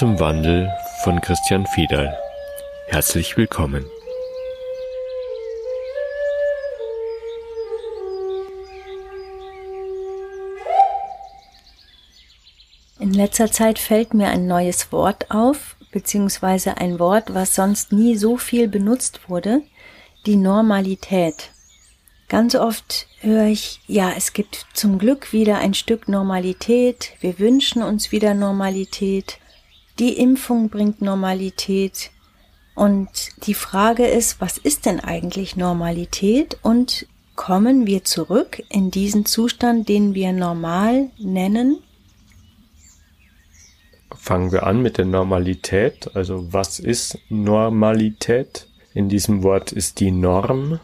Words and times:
Zum 0.00 0.18
Wandel 0.18 0.72
von 1.04 1.20
Christian 1.20 1.66
Fiedal. 1.66 2.18
Herzlich 2.86 3.36
willkommen. 3.36 3.84
In 12.98 13.12
letzter 13.12 13.52
Zeit 13.52 13.78
fällt 13.78 14.14
mir 14.14 14.28
ein 14.28 14.46
neues 14.46 14.90
Wort 14.90 15.30
auf, 15.30 15.76
beziehungsweise 15.92 16.78
ein 16.78 16.98
Wort, 16.98 17.34
was 17.34 17.54
sonst 17.54 17.92
nie 17.92 18.16
so 18.16 18.38
viel 18.38 18.68
benutzt 18.68 19.28
wurde, 19.28 19.60
die 20.24 20.36
Normalität. 20.36 21.50
Ganz 22.30 22.54
oft 22.54 23.06
höre 23.20 23.48
ich, 23.48 23.82
ja, 23.86 24.14
es 24.16 24.32
gibt 24.32 24.64
zum 24.72 24.98
Glück 24.98 25.34
wieder 25.34 25.58
ein 25.58 25.74
Stück 25.74 26.08
Normalität, 26.08 27.12
wir 27.20 27.38
wünschen 27.38 27.82
uns 27.82 28.12
wieder 28.12 28.32
Normalität, 28.32 29.38
die 30.00 30.18
Impfung 30.18 30.70
bringt 30.70 31.02
Normalität. 31.02 32.10
Und 32.74 33.30
die 33.46 33.54
Frage 33.54 34.06
ist, 34.06 34.40
was 34.40 34.56
ist 34.56 34.86
denn 34.86 35.00
eigentlich 35.00 35.56
Normalität 35.56 36.58
und 36.62 37.06
kommen 37.36 37.86
wir 37.86 38.04
zurück 38.04 38.62
in 38.70 38.90
diesen 38.90 39.26
Zustand, 39.26 39.88
den 39.88 40.14
wir 40.14 40.32
normal 40.32 41.10
nennen? 41.18 41.78
Fangen 44.16 44.52
wir 44.52 44.66
an 44.66 44.82
mit 44.82 44.98
der 44.98 45.04
Normalität. 45.04 46.10
Also 46.14 46.52
was 46.52 46.80
ist 46.80 47.18
Normalität? 47.28 48.66
In 48.94 49.08
diesem 49.08 49.42
Wort 49.42 49.72
ist 49.72 50.00
die 50.00 50.10
Norm. 50.10 50.80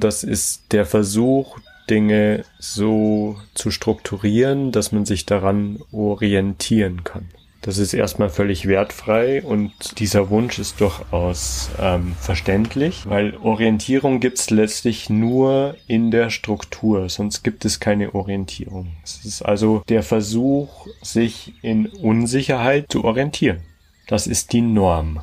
Das 0.00 0.22
ist 0.22 0.72
der 0.72 0.84
Versuch, 0.84 1.58
Dinge 1.88 2.44
so 2.58 3.36
zu 3.54 3.70
strukturieren, 3.70 4.72
dass 4.72 4.92
man 4.92 5.06
sich 5.06 5.24
daran 5.24 5.80
orientieren 5.92 7.04
kann. 7.04 7.28
Das 7.66 7.78
ist 7.78 7.94
erstmal 7.94 8.30
völlig 8.30 8.68
wertfrei 8.68 9.42
und 9.42 9.98
dieser 9.98 10.30
Wunsch 10.30 10.60
ist 10.60 10.80
durchaus 10.80 11.68
ähm, 11.80 12.14
verständlich, 12.20 13.02
weil 13.08 13.36
Orientierung 13.38 14.20
gibt 14.20 14.38
es 14.38 14.50
letztlich 14.50 15.10
nur 15.10 15.74
in 15.88 16.12
der 16.12 16.30
Struktur, 16.30 17.08
sonst 17.08 17.42
gibt 17.42 17.64
es 17.64 17.80
keine 17.80 18.14
Orientierung. 18.14 18.92
Es 19.02 19.24
ist 19.24 19.42
also 19.42 19.82
der 19.88 20.04
Versuch, 20.04 20.86
sich 21.02 21.54
in 21.60 21.86
Unsicherheit 21.86 22.86
zu 22.88 23.02
orientieren. 23.02 23.62
Das 24.06 24.28
ist 24.28 24.52
die 24.52 24.62
Norm. 24.62 25.22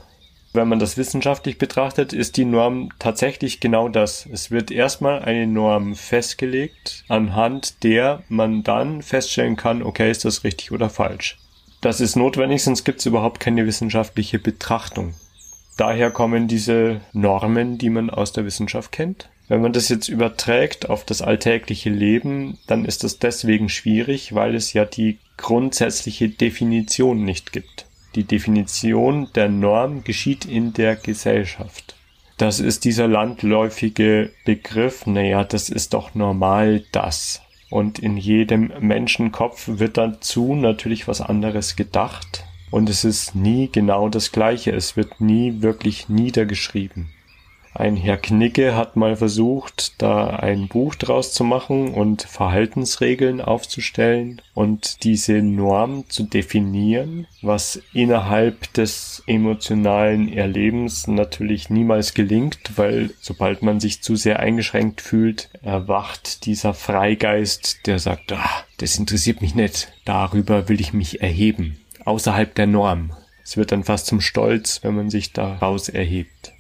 Wenn 0.52 0.67
man 0.67 0.80
das 0.80 0.97
wissenschaftlich 0.97 1.58
betrachtet, 1.58 2.11
ist 2.11 2.36
die 2.36 2.44
Norm 2.44 2.89
tatsächlich 2.99 3.61
genau 3.61 3.88
das. 3.88 4.27
Es 4.30 4.52
wird 4.52 4.69
erstmal 4.69 5.23
eine 5.23 5.47
Norm 5.47 5.95
festgelegt, 5.95 7.05
anhand 7.08 7.86
der 7.86 8.21
man 8.27 8.64
dann 8.64 9.02
feststellen 9.02 9.55
kann, 9.55 9.81
okay, 9.81 10.11
ist 10.11 10.25
das 10.25 10.44
richtig 10.44 10.73
oder 10.73 10.89
falsch. 10.89 11.38
Das 11.84 12.00
ist 12.00 12.16
notwendig, 12.16 12.64
sonst 12.64 12.86
gibt 12.86 13.02
es 13.02 13.06
überhaupt 13.06 13.42
keine 13.42 13.66
wissenschaftliche 13.66 14.39
Betrachtung. 14.39 15.16
Daher 15.76 16.12
kommen 16.12 16.48
diese 16.48 17.02
Normen, 17.12 17.77
die 17.77 17.89
man 17.89 18.10
aus 18.10 18.32
der 18.32 18.45
Wissenschaft 18.45 18.94
kennt. 18.94 19.27
Wenn 19.49 19.60
man 19.60 19.73
das 19.73 19.89
jetzt 19.89 20.08
überträgt 20.08 20.89
auf 20.89 21.04
das 21.04 21.21
alltägliche 21.21 21.89
Leben, 21.89 22.58
dann 22.67 22.86
ist 22.86 23.04
das 23.04 23.20
deswegen 23.20 23.67
schwierig, 23.67 24.33
weil 24.33 24.55
es 24.55 24.71
ja 24.71 24.86
die 24.86 25.17
grundsätzliche 25.36 26.30
Definition 26.30 27.26
nicht 27.26 27.52
gibt. 27.52 27.86
Die 28.15 28.23
Definition 28.23 29.27
der 29.36 29.50
Norm 29.50 30.05
geschieht 30.05 30.45
in 30.45 30.71
der 30.71 30.95
Gesellschaft. 30.95 31.95
Das 32.38 32.61
ist 32.61 32.86
dieser 32.86 33.10
landläufige 33.10 34.32
Begriff, 34.45 35.05
naja, 35.05 35.44
das 35.44 35.67
ist 35.67 35.94
doch 35.94 36.15
normal 36.15 36.86
das. 36.94 37.42
Und 37.73 37.98
in 37.98 38.17
jedem 38.17 38.72
Menschenkopf 38.82 39.64
wird 39.67 39.98
dazu 39.98 40.54
natürlich 40.54 41.08
was 41.08 41.22
anderes 41.22 41.76
gedacht. 41.76 42.45
Und 42.70 42.88
es 42.88 43.04
ist 43.04 43.34
nie 43.34 43.67
genau 43.72 44.10
das 44.10 44.32
Gleiche. 44.32 44.70
Es 44.73 44.95
wird 44.95 45.20
nie 45.20 45.64
wirklich 45.64 46.08
niedergeschrieben. 46.08 47.08
Ein 47.76 47.95
Herr 47.95 48.17
Knicke 48.17 48.76
hat 48.76 48.95
mal 48.95 49.16
versucht, 49.16 50.00
da 50.00 50.28
ein 50.28 50.67
Buch 50.67 50.94
draus 50.94 51.34
zu 51.34 51.44
machen 51.44 51.95
und 51.95 52.22
Verhaltensregeln 52.22 53.42
aufzustellen 53.42 54.44
und 54.54 55.04
diese 55.04 55.42
Norm 55.42 56.08
zu 56.08 56.23
definieren, 56.23 57.26
was 57.42 57.82
innerhalb 57.92 58.72
des 58.73 59.23
emotionalen 59.26 60.32
Erlebens 60.32 61.08
natürlich 61.08 61.72
niemals 61.72 62.14
gelingt, 62.14 62.60
weil 62.76 63.10
sobald 63.20 63.64
man 63.64 63.80
sich 63.80 64.04
zu 64.04 64.16
sehr 64.16 64.39
eingeschränkt 64.39 65.02
fühlt, 65.02 65.50
erwacht 65.64 66.45
dieser 66.45 66.76
Freigeist, 66.76 67.88
der 67.88 67.98
sagt, 67.98 68.33
ah, 68.33 68.66
das 68.78 69.00
interessiert 69.00 69.42
mich 69.42 69.56
nicht, 69.56 69.92
darüber 70.06 70.70
will 70.70 70.80
ich 70.80 70.94
mich 70.94 71.22
erheben, 71.22 71.80
außerhalb 72.06 72.54
der 72.54 72.67
Norm. 72.67 73.14
Es 73.44 73.58
wird 73.58 73.72
dann 73.72 73.83
fast 73.83 74.06
zum 74.06 74.22
Stolz, 74.22 74.80
wenn 74.83 74.95
man 74.95 75.10
sich 75.10 75.33
daraus 75.33 75.89
erhebt. 75.89 76.52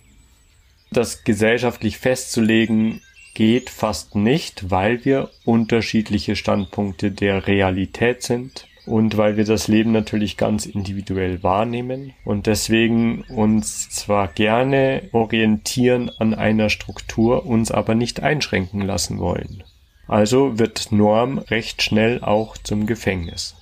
Das 0.93 1.23
gesellschaftlich 1.23 1.97
festzulegen 1.97 3.01
geht 3.33 3.71
fast 3.71 4.13
nicht, 4.13 4.69
weil 4.69 5.03
wir 5.05 5.31
unterschiedliche 5.43 6.35
Standpunkte 6.35 7.09
der 7.09 7.47
Realität 7.47 8.21
sind 8.21 8.67
und 8.85 9.17
weil 9.17 9.35
wir 9.35 9.43
das 9.43 9.67
Leben 9.67 9.91
natürlich 9.91 10.37
ganz 10.37 10.67
individuell 10.67 11.41
wahrnehmen 11.41 12.13
und 12.25 12.45
deswegen 12.45 13.23
uns 13.23 13.89
zwar 13.89 14.27
gerne 14.27 15.09
orientieren 15.13 16.11
an 16.19 16.35
einer 16.35 16.69
Struktur, 16.69 17.47
uns 17.47 17.71
aber 17.71 17.95
nicht 17.95 18.21
einschränken 18.21 18.81
lassen 18.81 19.17
wollen. 19.17 19.63
Also 20.07 20.59
wird 20.59 20.91
Norm 20.91 21.39
recht 21.39 21.81
schnell 21.81 22.23
auch 22.23 22.55
zum 22.55 22.85
Gefängnis. 22.85 23.55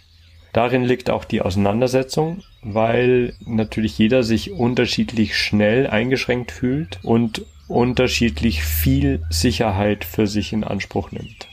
Darin 0.51 0.83
liegt 0.83 1.09
auch 1.09 1.23
die 1.23 1.41
Auseinandersetzung, 1.41 2.43
weil 2.61 3.33
natürlich 3.45 3.97
jeder 3.97 4.23
sich 4.23 4.51
unterschiedlich 4.51 5.37
schnell 5.37 5.87
eingeschränkt 5.87 6.51
fühlt 6.51 6.99
und 7.03 7.45
unterschiedlich 7.67 8.63
viel 8.63 9.23
Sicherheit 9.29 10.03
für 10.03 10.27
sich 10.27 10.53
in 10.53 10.63
Anspruch 10.63 11.11
nimmt. 11.11 11.47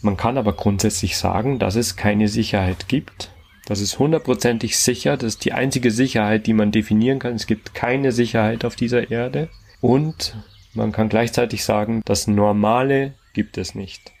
Man 0.00 0.16
kann 0.16 0.36
aber 0.36 0.54
grundsätzlich 0.54 1.16
sagen, 1.16 1.58
dass 1.58 1.76
es 1.76 1.96
keine 1.96 2.26
Sicherheit 2.28 2.88
gibt. 2.88 3.30
Das 3.66 3.80
ist 3.80 3.98
hundertprozentig 3.98 4.76
sicher. 4.76 5.16
Das 5.16 5.34
ist 5.34 5.44
die 5.44 5.52
einzige 5.52 5.92
Sicherheit, 5.92 6.46
die 6.46 6.54
man 6.54 6.72
definieren 6.72 7.20
kann. 7.20 7.34
Es 7.34 7.46
gibt 7.46 7.74
keine 7.74 8.10
Sicherheit 8.10 8.64
auf 8.64 8.74
dieser 8.74 9.10
Erde. 9.10 9.48
Und 9.80 10.36
man 10.74 10.90
kann 10.90 11.08
gleichzeitig 11.08 11.62
sagen, 11.62 12.02
das 12.04 12.26
Normale 12.26 13.14
gibt 13.32 13.58
es 13.58 13.76
nicht. 13.76 14.12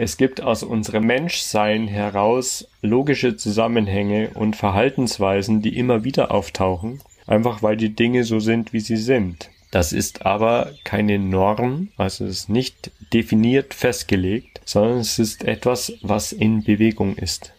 Es 0.00 0.16
gibt 0.16 0.40
aus 0.40 0.62
unserem 0.62 1.06
Menschsein 1.06 1.88
heraus 1.88 2.68
logische 2.82 3.36
Zusammenhänge 3.36 4.30
und 4.34 4.54
Verhaltensweisen, 4.54 5.60
die 5.60 5.76
immer 5.76 6.04
wieder 6.04 6.30
auftauchen, 6.30 7.02
einfach 7.26 7.64
weil 7.64 7.76
die 7.76 7.96
Dinge 7.96 8.22
so 8.22 8.38
sind, 8.38 8.72
wie 8.72 8.78
sie 8.78 8.96
sind. 8.96 9.50
Das 9.72 9.92
ist 9.92 10.24
aber 10.24 10.70
keine 10.84 11.18
Norm, 11.18 11.88
also 11.96 12.26
es 12.26 12.42
ist 12.42 12.48
nicht 12.48 12.92
definiert 13.12 13.74
festgelegt, 13.74 14.60
sondern 14.64 14.98
es 14.98 15.18
ist 15.18 15.42
etwas, 15.42 15.92
was 16.02 16.30
in 16.30 16.62
Bewegung 16.62 17.16
ist. 17.16 17.52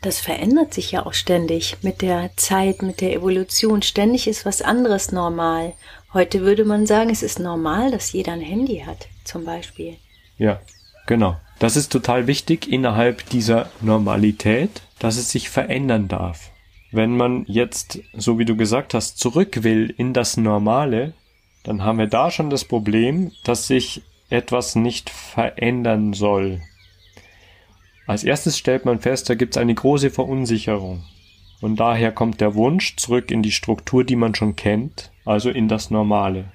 Das 0.00 0.20
verändert 0.20 0.72
sich 0.72 0.92
ja 0.92 1.04
auch 1.04 1.12
ständig 1.12 1.76
mit 1.82 2.00
der 2.00 2.30
Zeit, 2.36 2.80
mit 2.80 3.02
der 3.02 3.12
Evolution. 3.12 3.82
Ständig 3.82 4.28
ist 4.28 4.46
was 4.46 4.62
anderes 4.62 5.12
normal. 5.12 5.74
Heute 6.14 6.40
würde 6.40 6.64
man 6.64 6.86
sagen, 6.86 7.10
es 7.10 7.22
ist 7.22 7.38
normal, 7.38 7.90
dass 7.90 8.14
jeder 8.14 8.32
ein 8.32 8.40
Handy 8.40 8.78
hat, 8.86 9.08
zum 9.24 9.44
Beispiel. 9.44 9.96
Ja, 10.38 10.58
Genau. 11.06 11.36
Das 11.58 11.76
ist 11.76 11.92
total 11.92 12.26
wichtig 12.26 12.70
innerhalb 12.70 13.28
dieser 13.30 13.70
Normalität, 13.80 14.82
dass 14.98 15.16
es 15.16 15.30
sich 15.30 15.48
verändern 15.48 16.08
darf. 16.08 16.50
Wenn 16.90 17.16
man 17.16 17.44
jetzt, 17.46 18.00
so 18.12 18.38
wie 18.38 18.44
du 18.44 18.56
gesagt 18.56 18.94
hast, 18.94 19.18
zurück 19.18 19.62
will 19.62 19.92
in 19.96 20.12
das 20.12 20.36
Normale, 20.36 21.12
dann 21.62 21.82
haben 21.82 21.98
wir 21.98 22.06
da 22.06 22.30
schon 22.30 22.50
das 22.50 22.64
Problem, 22.64 23.32
dass 23.44 23.66
sich 23.66 24.02
etwas 24.30 24.76
nicht 24.76 25.10
verändern 25.10 26.12
soll. 26.12 26.60
Als 28.06 28.24
erstes 28.24 28.58
stellt 28.58 28.84
man 28.84 29.00
fest, 29.00 29.30
da 29.30 29.34
gibt 29.34 29.56
es 29.56 29.60
eine 29.60 29.74
große 29.74 30.10
Verunsicherung. 30.10 31.04
Und 31.60 31.76
daher 31.80 32.12
kommt 32.12 32.40
der 32.40 32.54
Wunsch 32.54 32.96
zurück 32.96 33.30
in 33.30 33.42
die 33.42 33.52
Struktur, 33.52 34.04
die 34.04 34.16
man 34.16 34.34
schon 34.34 34.56
kennt, 34.56 35.10
also 35.24 35.48
in 35.48 35.68
das 35.68 35.90
Normale. 35.90 36.52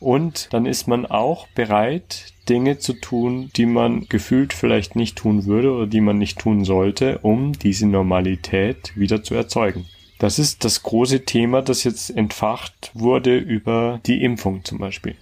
Und 0.00 0.48
dann 0.52 0.66
ist 0.66 0.88
man 0.88 1.06
auch 1.06 1.46
bereit, 1.48 2.32
Dinge 2.48 2.78
zu 2.78 2.94
tun, 2.94 3.50
die 3.54 3.66
man 3.66 4.06
gefühlt 4.08 4.52
vielleicht 4.52 4.96
nicht 4.96 5.16
tun 5.16 5.44
würde 5.44 5.72
oder 5.72 5.86
die 5.86 6.00
man 6.00 6.18
nicht 6.18 6.38
tun 6.38 6.64
sollte, 6.64 7.18
um 7.18 7.52
diese 7.52 7.86
Normalität 7.86 8.96
wieder 8.96 9.22
zu 9.22 9.34
erzeugen. 9.34 9.86
Das 10.18 10.38
ist 10.38 10.64
das 10.64 10.82
große 10.82 11.24
Thema, 11.24 11.62
das 11.62 11.84
jetzt 11.84 12.10
entfacht 12.10 12.90
wurde 12.94 13.36
über 13.36 14.00
die 14.06 14.22
Impfung 14.22 14.64
zum 14.64 14.78
Beispiel. 14.78 15.16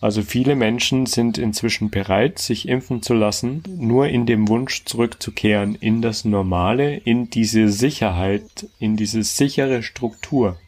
Also 0.00 0.22
viele 0.22 0.54
Menschen 0.54 1.06
sind 1.06 1.38
inzwischen 1.38 1.90
bereit, 1.90 2.38
sich 2.38 2.68
impfen 2.68 3.02
zu 3.02 3.14
lassen, 3.14 3.62
nur 3.66 4.08
in 4.08 4.26
dem 4.26 4.46
Wunsch 4.48 4.84
zurückzukehren 4.84 5.74
in 5.74 6.02
das 6.02 6.24
Normale, 6.24 6.96
in 6.96 7.30
diese 7.30 7.68
Sicherheit, 7.70 8.68
in 8.78 8.96
diese 8.96 9.22
sichere 9.22 9.82
Struktur. 9.82 10.58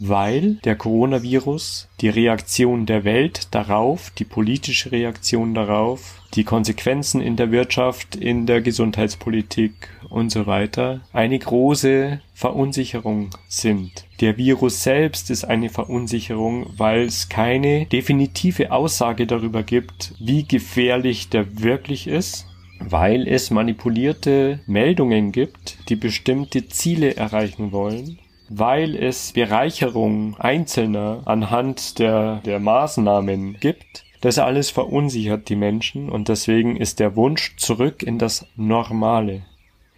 Weil 0.00 0.54
der 0.64 0.76
Coronavirus 0.76 1.88
die 2.00 2.08
Reaktion 2.08 2.86
der 2.86 3.04
Welt 3.04 3.48
darauf, 3.50 4.10
die 4.18 4.24
politische 4.24 4.90
Reaktion 4.90 5.54
darauf, 5.54 6.22
die 6.34 6.44
Konsequenzen 6.44 7.20
in 7.20 7.36
der 7.36 7.52
Wirtschaft, 7.52 8.16
in 8.16 8.46
der 8.46 8.62
Gesundheitspolitik 8.62 9.72
und 10.08 10.30
so 10.30 10.46
weiter 10.46 11.02
eine 11.12 11.38
große 11.38 12.20
Verunsicherung 12.32 13.30
sind. 13.46 14.06
Der 14.20 14.38
Virus 14.38 14.82
selbst 14.82 15.30
ist 15.30 15.44
eine 15.44 15.68
Verunsicherung, 15.68 16.66
weil 16.76 17.02
es 17.02 17.28
keine 17.28 17.84
definitive 17.84 18.72
Aussage 18.72 19.26
darüber 19.26 19.62
gibt, 19.62 20.14
wie 20.18 20.44
gefährlich 20.44 21.28
der 21.28 21.60
wirklich 21.60 22.06
ist 22.06 22.46
weil 22.82 23.28
es 23.28 23.50
manipulierte 23.50 24.60
Meldungen 24.66 25.32
gibt, 25.32 25.76
die 25.90 25.96
bestimmte 25.96 26.66
Ziele 26.68 27.14
erreichen 27.14 27.72
wollen, 27.72 28.18
weil 28.50 28.96
es 28.96 29.32
Bereicherung 29.32 30.34
Einzelner 30.38 31.22
anhand 31.24 32.00
der, 32.00 32.40
der 32.44 32.58
Maßnahmen 32.58 33.58
gibt. 33.60 34.04
Das 34.20 34.40
alles 34.40 34.70
verunsichert 34.70 35.48
die 35.48 35.56
Menschen 35.56 36.10
und 36.10 36.28
deswegen 36.28 36.76
ist 36.76 36.98
der 36.98 37.14
Wunsch 37.14 37.56
zurück 37.56 38.02
in 38.02 38.18
das 38.18 38.46
Normale. 38.56 39.42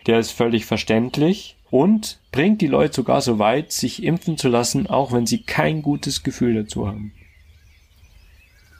Der 0.06 0.18
ist 0.18 0.32
völlig 0.32 0.66
verständlich 0.66 1.56
und 1.70 2.20
bringt 2.30 2.60
die 2.60 2.66
Leute 2.66 2.94
sogar 2.94 3.22
so 3.22 3.38
weit, 3.38 3.72
sich 3.72 4.02
impfen 4.04 4.36
zu 4.36 4.48
lassen, 4.48 4.86
auch 4.86 5.12
wenn 5.12 5.26
sie 5.26 5.42
kein 5.42 5.80
gutes 5.80 6.22
Gefühl 6.22 6.54
dazu 6.54 6.86
haben. 6.86 7.12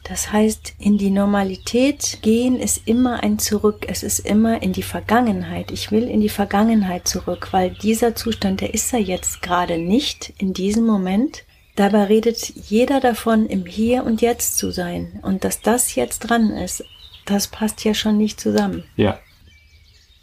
Das 0.04 0.32
heißt, 0.32 0.74
in 0.78 0.98
die 0.98 1.10
Normalität 1.10 2.18
gehen 2.22 2.58
ist 2.58 2.88
immer 2.88 3.22
ein 3.22 3.38
Zurück, 3.38 3.86
es 3.88 4.02
ist 4.02 4.18
immer 4.18 4.60
in 4.60 4.72
die 4.72 4.82
Vergangenheit. 4.82 5.70
Ich 5.70 5.92
will 5.92 6.08
in 6.08 6.20
die 6.20 6.28
Vergangenheit 6.28 7.06
zurück, 7.06 7.48
weil 7.52 7.70
dieser 7.70 8.16
Zustand, 8.16 8.60
der 8.60 8.74
ist 8.74 8.92
ja 8.92 8.98
jetzt 8.98 9.42
gerade 9.42 9.78
nicht 9.78 10.32
in 10.38 10.52
diesem 10.52 10.86
Moment. 10.86 11.44
Dabei 11.76 12.04
redet 12.04 12.52
jeder 12.68 13.00
davon, 13.00 13.46
im 13.46 13.64
Hier 13.64 14.04
und 14.04 14.20
Jetzt 14.20 14.58
zu 14.58 14.72
sein. 14.72 15.20
Und 15.22 15.44
dass 15.44 15.60
das 15.60 15.94
jetzt 15.94 16.18
dran 16.20 16.50
ist, 16.50 16.84
das 17.24 17.46
passt 17.46 17.84
ja 17.84 17.94
schon 17.94 18.18
nicht 18.18 18.40
zusammen. 18.40 18.84
Ja. 18.96 19.20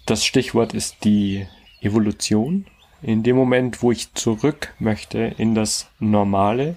Das 0.05 0.25
Stichwort 0.25 0.73
ist 0.73 1.03
die 1.03 1.47
Evolution. 1.81 2.65
In 3.01 3.23
dem 3.23 3.37
Moment, 3.37 3.81
wo 3.81 3.91
ich 3.91 4.13
zurück 4.13 4.73
möchte 4.79 5.19
in 5.37 5.55
das 5.55 5.87
Normale, 5.99 6.75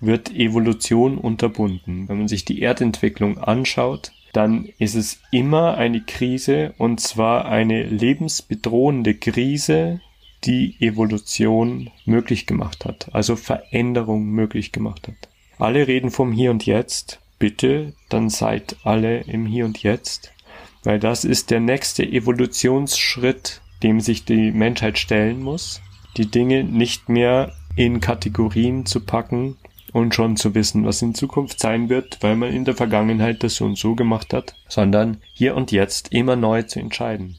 wird 0.00 0.32
Evolution 0.32 1.18
unterbunden. 1.18 2.08
Wenn 2.08 2.18
man 2.18 2.28
sich 2.28 2.44
die 2.44 2.60
Erdentwicklung 2.60 3.38
anschaut, 3.38 4.12
dann 4.32 4.68
ist 4.78 4.94
es 4.94 5.20
immer 5.30 5.76
eine 5.78 6.02
Krise 6.02 6.74
und 6.76 7.00
zwar 7.00 7.46
eine 7.46 7.82
lebensbedrohende 7.84 9.14
Krise, 9.14 10.00
die 10.44 10.76
Evolution 10.80 11.90
möglich 12.04 12.46
gemacht 12.46 12.84
hat, 12.84 13.08
also 13.14 13.36
Veränderung 13.36 14.26
möglich 14.26 14.72
gemacht 14.72 15.08
hat. 15.08 15.28
Alle 15.58 15.88
reden 15.88 16.10
vom 16.10 16.32
Hier 16.32 16.50
und 16.50 16.66
Jetzt. 16.66 17.20
Bitte, 17.38 17.92
dann 18.08 18.30
seid 18.30 18.76
alle 18.82 19.20
im 19.22 19.46
Hier 19.46 19.66
und 19.66 19.82
Jetzt, 19.82 20.32
weil 20.84 20.98
das 20.98 21.24
ist 21.24 21.50
der 21.50 21.60
nächste 21.60 22.02
Evolutionsschritt, 22.04 23.60
dem 23.82 24.00
sich 24.00 24.24
die 24.24 24.52
Menschheit 24.52 24.98
stellen 24.98 25.42
muss, 25.42 25.82
die 26.16 26.30
Dinge 26.30 26.64
nicht 26.64 27.08
mehr 27.08 27.52
in 27.74 28.00
Kategorien 28.00 28.86
zu 28.86 29.00
packen, 29.00 29.56
und 29.92 30.14
schon 30.14 30.36
zu 30.36 30.54
wissen, 30.54 30.84
was 30.84 31.02
in 31.02 31.14
Zukunft 31.14 31.60
sein 31.60 31.88
wird, 31.88 32.18
weil 32.22 32.36
man 32.36 32.52
in 32.52 32.64
der 32.64 32.74
Vergangenheit 32.74 33.42
das 33.42 33.56
so 33.56 33.64
und 33.64 33.78
so 33.78 33.94
gemacht 33.94 34.32
hat, 34.32 34.54
sondern 34.68 35.18
hier 35.34 35.56
und 35.56 35.72
jetzt 35.72 36.12
immer 36.12 36.36
neu 36.36 36.62
zu 36.62 36.80
entscheiden. 36.80 37.36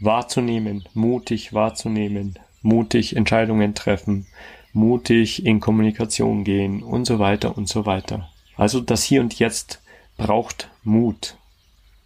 Wahrzunehmen, 0.00 0.84
mutig 0.94 1.52
wahrzunehmen, 1.52 2.38
mutig 2.62 3.16
Entscheidungen 3.16 3.74
treffen, 3.74 4.26
mutig 4.72 5.44
in 5.44 5.60
Kommunikation 5.60 6.44
gehen 6.44 6.82
und 6.82 7.04
so 7.04 7.18
weiter 7.18 7.56
und 7.56 7.68
so 7.68 7.86
weiter. 7.86 8.28
Also 8.56 8.80
das 8.80 9.02
Hier 9.02 9.20
und 9.20 9.38
Jetzt 9.38 9.80
braucht 10.16 10.68
Mut. 10.84 11.36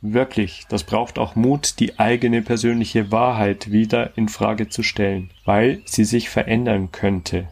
Wirklich, 0.01 0.65
das 0.69 0.83
braucht 0.83 1.19
auch 1.19 1.37
Mut, 1.37 1.79
die 1.79 1.99
eigene 1.99 2.43
persönliche 2.43 3.13
Wahrheit 3.13 3.71
wieder 3.71 4.17
in 4.17 4.29
Frage 4.29 4.69
zu 4.69 4.83
stellen, 4.83 5.31
weil 5.45 5.81
sie 5.85 6.05
sich 6.05 6.29
verändern 6.29 6.91
könnte. 6.91 7.49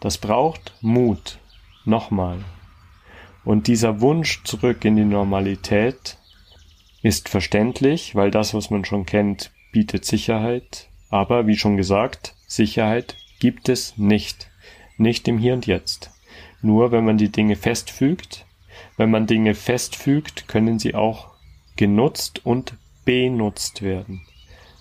Das 0.00 0.16
braucht 0.18 0.74
Mut. 0.80 1.38
Nochmal. 1.84 2.38
Und 3.44 3.66
dieser 3.66 4.00
Wunsch 4.00 4.42
zurück 4.44 4.84
in 4.84 4.96
die 4.96 5.04
Normalität 5.04 6.18
ist 7.02 7.28
verständlich, 7.28 8.14
weil 8.14 8.30
das, 8.30 8.52
was 8.54 8.70
man 8.70 8.84
schon 8.84 9.06
kennt, 9.06 9.50
bietet 9.72 10.04
Sicherheit. 10.04 10.88
Aber 11.10 11.46
wie 11.46 11.56
schon 11.56 11.76
gesagt, 11.76 12.34
Sicherheit 12.46 13.16
gibt 13.40 13.68
es 13.68 13.96
nicht. 13.96 14.50
Nicht 14.96 15.28
im 15.28 15.38
Hier 15.38 15.54
und 15.54 15.66
Jetzt. 15.66 16.10
Nur 16.62 16.92
wenn 16.92 17.04
man 17.04 17.16
die 17.16 17.32
Dinge 17.32 17.56
festfügt. 17.56 18.46
Wenn 18.96 19.10
man 19.10 19.26
Dinge 19.26 19.54
festfügt, 19.54 20.48
können 20.48 20.78
sie 20.78 20.94
auch 20.94 21.30
genutzt 21.76 22.44
und 22.44 22.74
benutzt 23.04 23.82
werden. 23.82 24.22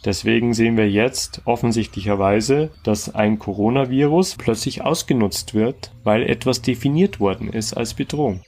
Deswegen 0.06 0.54
sehen 0.54 0.78
wir 0.78 0.90
jetzt 0.90 1.42
offensichtlicherweise, 1.44 2.72
dass 2.84 3.14
ein 3.14 3.38
Coronavirus 3.38 4.36
plötzlich 4.38 4.82
ausgenutzt 4.82 5.54
wird, 5.54 5.92
weil 6.04 6.24
etwas 6.24 6.62
definiert 6.62 7.20
worden 7.20 7.52
ist 7.52 7.76
als 7.76 7.94
Bedrohung. 7.94 8.42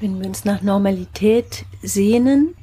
Wenn 0.00 0.20
wir 0.20 0.28
uns 0.28 0.44
nach 0.44 0.62
Normalität 0.62 1.66
sehnen, 1.82 2.54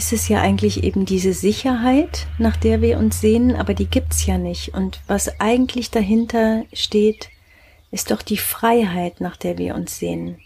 ist 0.00 0.14
es 0.14 0.28
ja 0.28 0.40
eigentlich 0.40 0.82
eben 0.82 1.04
diese 1.04 1.34
Sicherheit, 1.34 2.26
nach 2.38 2.56
der 2.56 2.80
wir 2.80 2.96
uns 2.96 3.20
sehnen, 3.20 3.54
aber 3.54 3.74
die 3.74 3.84
gibt's 3.84 4.24
ja 4.24 4.38
nicht. 4.38 4.72
Und 4.72 4.98
was 5.06 5.38
eigentlich 5.42 5.90
dahinter 5.90 6.64
steht, 6.72 7.28
ist 7.90 8.10
doch 8.10 8.22
die 8.22 8.38
Freiheit, 8.38 9.20
nach 9.20 9.36
der 9.36 9.58
wir 9.58 9.74
uns 9.74 9.98
sehnen. 9.98 10.38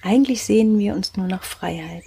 Eigentlich 0.00 0.44
sehnen 0.44 0.78
wir 0.78 0.94
uns 0.94 1.16
nur 1.16 1.26
nach 1.26 1.42
Freiheit. 1.42 2.04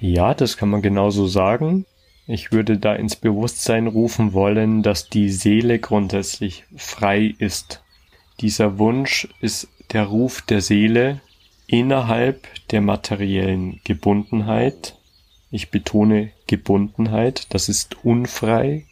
Ja, 0.00 0.34
das 0.34 0.58
kann 0.58 0.68
man 0.68 0.82
genauso 0.82 1.28
sagen. 1.28 1.86
Ich 2.26 2.52
würde 2.52 2.76
da 2.76 2.94
ins 2.94 3.16
Bewusstsein 3.16 3.86
rufen 3.86 4.34
wollen, 4.34 4.82
dass 4.82 5.08
die 5.08 5.30
Seele 5.30 5.78
grundsätzlich 5.78 6.64
frei 6.76 7.34
ist. 7.38 7.82
Dieser 8.40 8.78
Wunsch 8.78 9.28
ist 9.40 9.68
der 9.92 10.04
Ruf 10.04 10.42
der 10.42 10.60
Seele, 10.60 11.22
innerhalb 11.68 12.48
der 12.70 12.80
materiellen 12.80 13.80
Gebundenheit, 13.84 14.96
ich 15.50 15.70
betone 15.70 16.32
Gebundenheit, 16.46 17.46
das 17.50 17.68
ist 17.68 18.04
unfrei, 18.04 18.86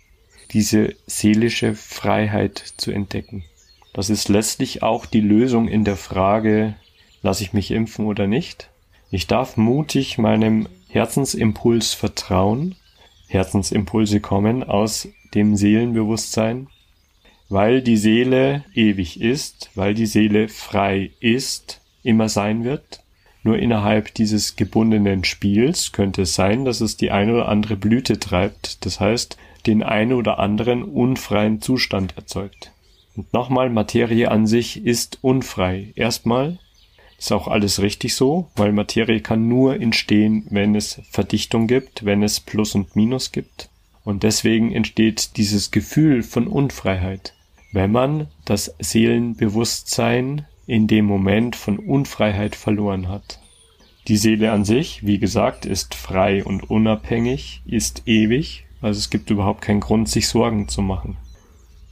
diese 0.52 0.94
seelische 1.06 1.74
Freiheit 1.74 2.58
zu 2.76 2.92
entdecken. 2.92 3.44
Das 3.92 4.10
ist 4.10 4.28
letztlich 4.28 4.82
auch 4.82 5.06
die 5.06 5.20
Lösung 5.20 5.68
in 5.68 5.84
der 5.84 5.96
Frage, 5.96 6.74
lasse 7.22 7.42
ich 7.42 7.52
mich 7.52 7.70
impfen 7.70 8.04
oder 8.06 8.26
nicht. 8.26 8.68
Ich 9.10 9.26
darf 9.26 9.56
mutig 9.56 10.18
meinem 10.18 10.68
Herzensimpuls 10.88 11.94
vertrauen. 11.94 12.76
Herzensimpulse 13.26 14.20
kommen 14.20 14.62
aus 14.62 15.08
dem 15.34 15.56
Seelenbewusstsein, 15.56 16.68
weil 17.48 17.80
die 17.80 17.96
Seele 17.96 18.64
ewig 18.74 19.20
ist, 19.20 19.70
weil 19.74 19.94
die 19.94 20.06
Seele 20.06 20.48
frei 20.48 21.10
ist, 21.20 21.80
immer 22.06 22.28
sein 22.28 22.64
wird. 22.64 23.02
Nur 23.42 23.58
innerhalb 23.58 24.14
dieses 24.14 24.56
gebundenen 24.56 25.24
Spiels 25.24 25.92
könnte 25.92 26.22
es 26.22 26.34
sein, 26.34 26.64
dass 26.64 26.80
es 26.80 26.96
die 26.96 27.10
eine 27.10 27.34
oder 27.34 27.48
andere 27.48 27.76
Blüte 27.76 28.18
treibt, 28.18 28.84
das 28.84 28.98
heißt, 28.98 29.36
den 29.66 29.82
einen 29.82 30.12
oder 30.12 30.38
anderen 30.38 30.82
unfreien 30.82 31.60
Zustand 31.60 32.16
erzeugt. 32.16 32.72
Und 33.16 33.32
nochmal, 33.32 33.70
Materie 33.70 34.30
an 34.30 34.46
sich 34.46 34.84
ist 34.84 35.18
unfrei. 35.22 35.92
Erstmal 35.96 36.58
ist 37.18 37.32
auch 37.32 37.48
alles 37.48 37.80
richtig 37.80 38.14
so, 38.14 38.50
weil 38.56 38.72
Materie 38.72 39.20
kann 39.20 39.48
nur 39.48 39.80
entstehen, 39.80 40.46
wenn 40.50 40.74
es 40.74 41.00
Verdichtung 41.10 41.66
gibt, 41.66 42.04
wenn 42.04 42.22
es 42.22 42.40
Plus 42.40 42.74
und 42.74 42.94
Minus 42.94 43.32
gibt. 43.32 43.70
Und 44.04 44.22
deswegen 44.22 44.72
entsteht 44.72 45.36
dieses 45.36 45.70
Gefühl 45.70 46.22
von 46.22 46.46
Unfreiheit. 46.46 47.34
Wenn 47.72 47.90
man 47.90 48.28
das 48.44 48.74
Seelenbewusstsein 48.78 50.46
in 50.66 50.86
dem 50.86 51.04
Moment 51.04 51.56
von 51.56 51.78
Unfreiheit 51.78 52.56
verloren 52.56 53.08
hat. 53.08 53.40
Die 54.08 54.16
Seele 54.16 54.52
an 54.52 54.64
sich, 54.64 55.04
wie 55.04 55.18
gesagt, 55.18 55.66
ist 55.66 55.94
frei 55.94 56.44
und 56.44 56.70
unabhängig, 56.70 57.62
ist 57.66 58.02
ewig, 58.06 58.64
also 58.80 58.98
es 58.98 59.10
gibt 59.10 59.30
überhaupt 59.30 59.62
keinen 59.62 59.80
Grund, 59.80 60.08
sich 60.08 60.28
Sorgen 60.28 60.68
zu 60.68 60.82
machen. 60.82 61.16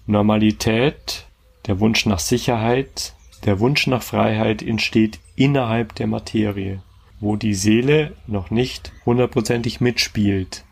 Normalität, 0.07 1.27
der 1.67 1.81
Wunsch 1.81 2.07
nach 2.07 2.19
Sicherheit, 2.19 3.15
der 3.45 3.59
Wunsch 3.59 3.87
nach 3.87 4.03
Freiheit 4.03 4.63
entsteht 4.63 5.19
innerhalb 5.35 5.95
der 5.95 6.07
Materie, 6.07 6.83
wo 7.21 7.37
die 7.37 7.55
Seele 7.55 8.13
noch 8.27 8.51
nicht 8.51 8.93
hundertprozentig 9.05 9.81
mitspielt. 9.81 10.64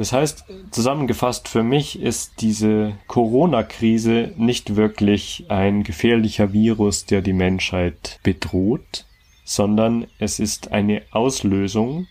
Das 0.00 0.14
heißt, 0.14 0.46
zusammengefasst 0.70 1.46
für 1.46 1.62
mich 1.62 2.00
ist 2.00 2.40
diese 2.40 2.96
Corona-Krise 3.06 4.32
nicht 4.38 4.74
wirklich 4.74 5.44
ein 5.50 5.82
gefährlicher 5.82 6.54
Virus, 6.54 7.04
der 7.04 7.20
die 7.20 7.34
Menschheit 7.34 8.18
bedroht, 8.22 9.04
sondern 9.44 10.06
es 10.18 10.38
ist 10.38 10.72
eine 10.72 11.02
Auslösung, 11.10 12.06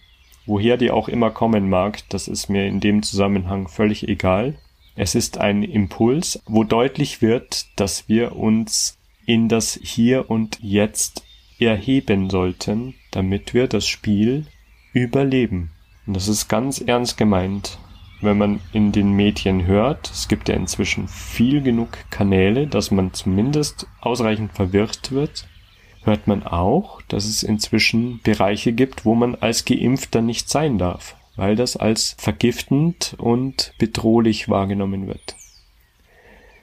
woher 0.45 0.77
die 0.77 0.91
auch 0.91 1.09
immer 1.09 1.31
kommen 1.31 1.67
mag, 1.67 2.07
das 2.09 2.27
ist 2.27 2.47
mir 2.47 2.67
in 2.67 2.79
dem 2.79 3.01
Zusammenhang 3.01 3.67
völlig 3.67 4.07
egal. 4.07 4.59
Es 4.95 5.15
ist 5.15 5.39
ein 5.39 5.63
Impuls, 5.63 6.43
wo 6.45 6.63
deutlich 6.63 7.23
wird, 7.23 7.65
dass 7.75 8.07
wir 8.07 8.35
uns 8.35 8.99
in 9.25 9.49
das 9.49 9.79
Hier 9.81 10.29
und 10.29 10.59
Jetzt 10.61 11.23
erheben 11.57 12.29
sollten, 12.29 12.93
damit 13.09 13.55
wir 13.55 13.67
das 13.67 13.87
Spiel 13.87 14.45
überleben. 14.93 15.71
Und 16.09 16.15
das 16.15 16.27
ist 16.27 16.47
ganz 16.47 16.81
ernst 16.81 17.17
gemeint, 17.17 17.77
wenn 18.21 18.39
man 18.39 18.61
in 18.73 18.91
den 18.91 19.11
Medien 19.11 19.67
hört. 19.67 20.09
Es 20.09 20.27
gibt 20.27 20.49
ja 20.49 20.55
inzwischen 20.55 21.07
viel 21.07 21.61
genug 21.61 21.89
Kanäle, 22.09 22.65
dass 22.65 22.89
man 22.89 23.13
zumindest 23.13 23.85
ausreichend 24.01 24.53
verwirrt 24.53 25.11
wird. 25.11 25.47
Hört 26.01 26.25
man 26.25 26.41
auch, 26.41 27.03
dass 27.03 27.25
es 27.25 27.43
inzwischen 27.43 28.21
Bereiche 28.23 28.73
gibt, 28.73 29.05
wo 29.05 29.13
man 29.13 29.35
als 29.35 29.65
Geimpfter 29.65 30.23
nicht 30.23 30.49
sein 30.49 30.79
darf, 30.79 31.15
weil 31.35 31.55
das 31.55 31.77
als 31.77 32.15
vergiftend 32.17 33.13
und 33.19 33.75
bedrohlich 33.77 34.49
wahrgenommen 34.49 35.05
wird. 35.05 35.35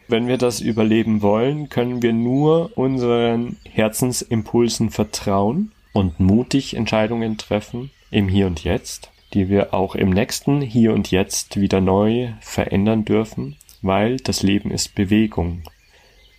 Wenn 0.08 0.26
wir 0.26 0.38
das 0.38 0.58
überleben 0.60 1.22
wollen, 1.22 1.68
können 1.68 2.02
wir 2.02 2.12
nur 2.12 2.76
unseren 2.76 3.58
Herzensimpulsen 3.64 4.90
vertrauen 4.90 5.70
und 5.92 6.18
mutig 6.18 6.74
Entscheidungen 6.74 7.38
treffen 7.38 7.92
im 8.10 8.28
Hier 8.28 8.48
und 8.48 8.64
Jetzt 8.64 9.12
die 9.34 9.48
wir 9.48 9.74
auch 9.74 9.94
im 9.94 10.10
nächsten 10.10 10.60
Hier 10.60 10.92
und 10.92 11.10
Jetzt 11.10 11.60
wieder 11.60 11.80
neu 11.80 12.28
verändern 12.40 13.04
dürfen, 13.04 13.56
weil 13.82 14.16
das 14.18 14.42
Leben 14.42 14.70
ist 14.70 14.94
Bewegung. 14.94 15.62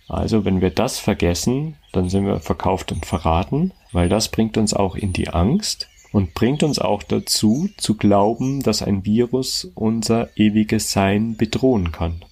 Also 0.08 0.44
wenn 0.44 0.60
wir 0.60 0.70
das 0.70 0.98
vergessen, 0.98 1.76
dann 1.92 2.08
sind 2.08 2.26
wir 2.26 2.40
verkauft 2.40 2.92
und 2.92 3.04
verraten, 3.04 3.72
weil 3.92 4.08
das 4.08 4.28
bringt 4.28 4.56
uns 4.56 4.72
auch 4.72 4.96
in 4.96 5.12
die 5.12 5.28
Angst 5.28 5.88
und 6.12 6.32
bringt 6.34 6.62
uns 6.62 6.78
auch 6.78 7.02
dazu 7.02 7.68
zu 7.76 7.96
glauben, 7.96 8.62
dass 8.62 8.82
ein 8.82 9.04
Virus 9.04 9.70
unser 9.74 10.30
ewiges 10.36 10.90
Sein 10.90 11.36
bedrohen 11.36 11.92
kann. 11.92 12.24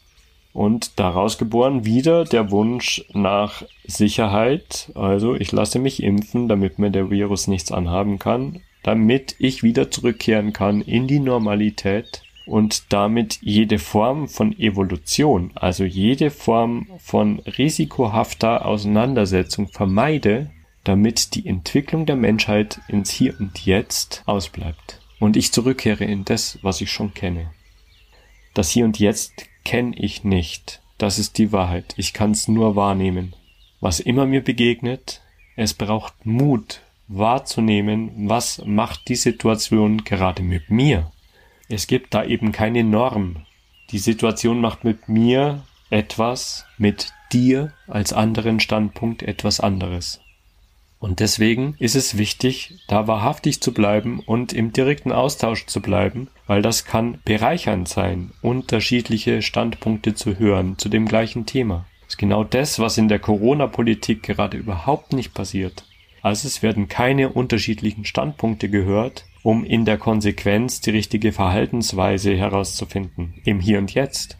Und 0.54 0.98
daraus 0.98 1.36
geboren 1.36 1.84
wieder 1.84 2.24
der 2.24 2.50
Wunsch 2.50 3.04
nach 3.12 3.62
Sicherheit, 3.84 4.90
also 4.94 5.34
ich 5.34 5.52
lasse 5.52 5.78
mich 5.78 6.02
impfen, 6.02 6.48
damit 6.48 6.78
mir 6.78 6.90
der 6.90 7.10
Virus 7.10 7.46
nichts 7.46 7.72
anhaben 7.72 8.18
kann 8.18 8.62
damit 8.86 9.34
ich 9.40 9.64
wieder 9.64 9.90
zurückkehren 9.90 10.52
kann 10.52 10.80
in 10.80 11.08
die 11.08 11.18
Normalität 11.18 12.22
und 12.46 12.92
damit 12.92 13.40
jede 13.42 13.80
Form 13.80 14.28
von 14.28 14.56
Evolution, 14.60 15.50
also 15.56 15.82
jede 15.82 16.30
Form 16.30 16.86
von 16.98 17.40
risikohafter 17.40 18.64
Auseinandersetzung 18.64 19.66
vermeide, 19.66 20.52
damit 20.84 21.34
die 21.34 21.48
Entwicklung 21.48 22.06
der 22.06 22.14
Menschheit 22.14 22.80
ins 22.86 23.10
Hier 23.10 23.34
und 23.40 23.66
Jetzt 23.66 24.22
ausbleibt 24.24 25.00
und 25.18 25.36
ich 25.36 25.50
zurückkehre 25.50 26.04
in 26.04 26.24
das, 26.24 26.60
was 26.62 26.80
ich 26.80 26.92
schon 26.92 27.12
kenne. 27.12 27.50
Das 28.54 28.70
Hier 28.70 28.84
und 28.84 29.00
Jetzt 29.00 29.48
kenne 29.64 29.96
ich 29.96 30.22
nicht. 30.22 30.80
Das 30.96 31.18
ist 31.18 31.38
die 31.38 31.50
Wahrheit. 31.50 31.94
Ich 31.96 32.12
kann 32.12 32.30
es 32.30 32.46
nur 32.46 32.76
wahrnehmen. 32.76 33.34
Was 33.80 33.98
immer 33.98 34.26
mir 34.26 34.44
begegnet, 34.44 35.22
es 35.56 35.74
braucht 35.74 36.24
Mut, 36.24 36.82
wahrzunehmen, 37.08 38.28
was 38.28 38.62
macht 38.64 39.08
die 39.08 39.16
Situation 39.16 40.04
gerade 40.04 40.42
mit 40.42 40.70
mir. 40.70 41.10
Es 41.68 41.86
gibt 41.86 42.14
da 42.14 42.24
eben 42.24 42.52
keine 42.52 42.84
Norm. 42.84 43.46
Die 43.90 43.98
Situation 43.98 44.60
macht 44.60 44.84
mit 44.84 45.08
mir 45.08 45.64
etwas, 45.90 46.66
mit 46.78 47.12
dir 47.32 47.72
als 47.86 48.12
anderen 48.12 48.60
Standpunkt 48.60 49.22
etwas 49.22 49.60
anderes. 49.60 50.20
Und 50.98 51.20
deswegen 51.20 51.76
ist 51.78 51.94
es 51.94 52.16
wichtig, 52.16 52.78
da 52.88 53.06
wahrhaftig 53.06 53.60
zu 53.60 53.72
bleiben 53.72 54.20
und 54.20 54.52
im 54.52 54.72
direkten 54.72 55.12
Austausch 55.12 55.66
zu 55.66 55.80
bleiben, 55.80 56.28
weil 56.46 56.62
das 56.62 56.84
kann 56.84 57.18
bereichernd 57.24 57.88
sein, 57.88 58.30
unterschiedliche 58.40 59.42
Standpunkte 59.42 60.14
zu 60.14 60.38
hören 60.38 60.78
zu 60.78 60.88
dem 60.88 61.06
gleichen 61.06 61.44
Thema. 61.44 61.86
Das 62.00 62.14
ist 62.14 62.18
genau 62.18 62.44
das, 62.44 62.78
was 62.78 62.98
in 62.98 63.08
der 63.08 63.18
Corona-Politik 63.18 64.22
gerade 64.22 64.56
überhaupt 64.56 65.12
nicht 65.12 65.34
passiert. 65.34 65.84
Also 66.22 66.48
es 66.48 66.62
werden 66.62 66.88
keine 66.88 67.30
unterschiedlichen 67.30 68.04
Standpunkte 68.04 68.68
gehört, 68.68 69.24
um 69.42 69.64
in 69.64 69.84
der 69.84 69.98
Konsequenz 69.98 70.80
die 70.80 70.90
richtige 70.90 71.32
Verhaltensweise 71.32 72.36
herauszufinden, 72.36 73.34
im 73.44 73.60
Hier 73.60 73.78
und 73.78 73.94
Jetzt, 73.94 74.38